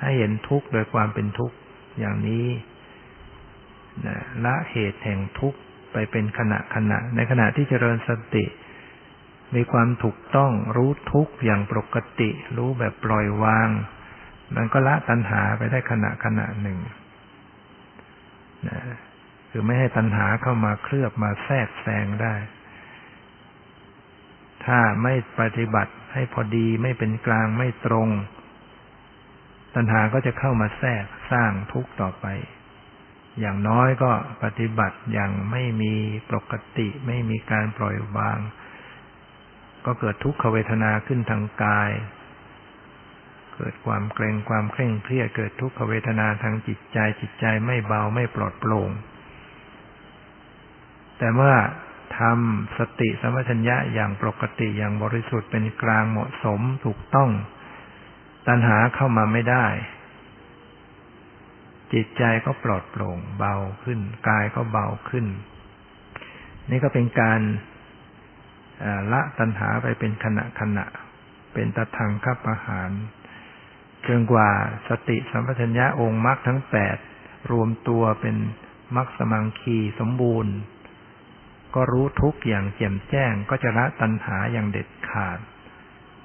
[0.00, 1.56] ให้เห็นทุกข์โดยความเป็นทุกข์
[1.98, 2.46] อย่างนี้
[4.44, 5.58] ละเหตุแห่งทุกข์
[5.92, 8.44] ไปเป็นขณะขณะ ในขณะที่เจริญสติ
[9.54, 13.68] มีความถูกต้องรู้ทุกข์อย่างปกติ รู้แบบปล่อยวาง
[14.56, 16.78] มันก็ละตัณหาไปได้ขณะขณะหนึ่ง
[18.68, 18.80] นะ
[19.50, 22.34] คือไม่ให้ตัณหาเข้ามาเคลือบมาแทรกแซงได้
[24.64, 28.08] ถ้าไม่ปฏิบัติให้พอดีไม่เป็นกลางไม่ตรง
[29.74, 32.26] ตัณหาก็จะเข้ามาแทรกสร้างทุกข์ต่อไป
[33.40, 35.94] อย่างน้อยก็ปฏิบัติอย่างไม่มี
[36.30, 38.38] ปกติ ไม่มีการปล่อยวาง
[39.86, 41.90] ก็เกิดทุกขเวทนาขึ้นทางกาย
[43.54, 48.90] เกิดความเกรงความเคร่งเครียดเกิดทุกขเวทนาทางจิตใจจิตใจไม่เบาไม่ปลอดโปร่ง
[51.18, 51.54] แต่เมื่อ
[52.18, 57.30] ทำสติสมปชัญญะอย่างปกติอย่างบริสุทธิ์เป็นกลางเหมาะสมถูกต้อง
[58.48, 59.66] ตัณหาเข้ามาไม่ได้
[61.92, 65.26] จิตใจก็ปลอดโปร่ง เบาขึ้น กายก็เบาขึ้น
[66.70, 67.40] นี่ก็เป็นการ
[69.12, 70.84] ละตัณหาไปเป็นขณะขณะ
[71.52, 72.90] เป็นตะทางขับอาหาร
[74.08, 74.50] จนกว่า
[74.88, 76.96] สติสัมปชัญญะองค์มรรคทั้งแปด
[77.52, 78.36] รวมตัวเป็น
[78.96, 80.54] มรรคสมังคีสมบูรณ์
[81.74, 85.38] ก็รู้ทุกอย่างแจ่มแจ้งก็จะละตัณหาอย่างเด็ดขาด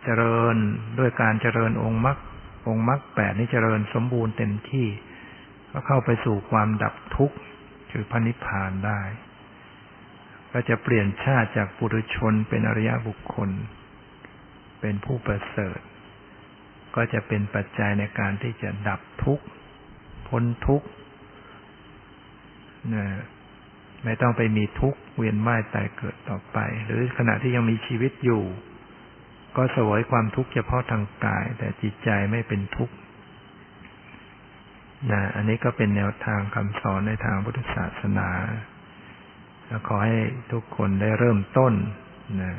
[0.03, 0.55] เจริญ
[0.99, 2.17] ด้วยการเจริญองค์มรรค
[2.67, 4.87] องค์มรรคแปดนี้เจริญสมบูรณ์เต็มที่
[5.71, 7.37] ก็เข้าไปสู่ความดับทุกข์
[7.91, 9.01] คือพระนิพพานได้
[10.51, 13.49] ก็จะเปลี่ยนชาติจากปุถุชนเป็นอริยบุคคล
[14.79, 15.79] เป็นผู้ประเสริฐ
[16.95, 19.45] ก็จะเป็นปัจจัยในการที่จะดับทุกข์
[20.27, 20.87] พ้นทุกข์
[22.95, 23.05] นะ
[24.03, 28.43] ไม่ต้องไปมีทุกข์เวียนว่ายตายเกิดต่อไป หรือขณะที่ยังมีชีวิตอยู่
[29.55, 32.95] ก็สวยความทุกข์เฉพาะทางกาย แต่จิตใจไม่เป็นทุกข์
[35.11, 38.29] นะอันนี้ก็เป็นแนวทางคำสอนในทางพุทธศาสนา
[39.67, 40.17] แล้วขอให้
[40.51, 41.73] ทุกคนได้เริ่มต้น
[42.41, 42.53] นะ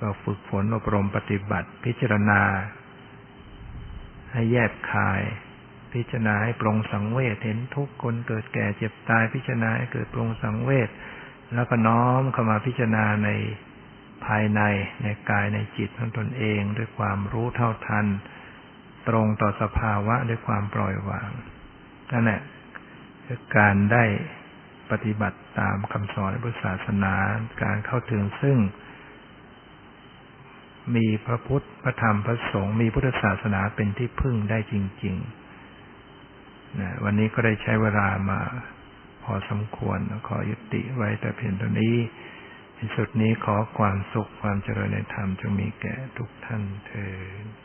[0.00, 2.40] ก็ฝึกฝนอบรมปฏิบัติ พิจารณา
[4.32, 5.22] ให้แยกคาย
[5.92, 10.88] พิจารณาให้ปรงสังเวชเห็นทุกคนเกิดแก่เจ็บตาย พิจารณาให้เกิดปรงสังเวช
[11.54, 13.30] แล้วก็น้อมเข้ามาพิจารณาใน
[14.26, 14.60] ภายใน
[15.02, 18.06] ในกายในจิตของตนเอง ด้วยความรู้เท่าทัน
[19.08, 21.30] ตรงต่อสภาวะด้วยความปล่อยวาง
[22.12, 22.40] นั่นแหละ
[23.26, 24.04] คือการได้
[24.90, 27.14] ปฏิบัติตามคำสอนในพุทธศาสนา
[27.62, 28.58] การเข้าถึงซึ่ง
[30.96, 34.74] มีพระพุทธ พระธรรม พระสงฆ์ มีพุทธศาสนาเป็นที่พึ่งได้จ
[35.04, 38.40] ริงๆนะวันนี้ก็ได้ใช้เวลามา
[39.24, 41.96] พอสมควรขอยุติไว้แต่เพียงเท่านี้
[42.74, 47.06] ในสุดนี้ขอความสุขความเจริญในธรรมจงมีแก่ทุกท่านเถิ
[47.42, 47.63] ด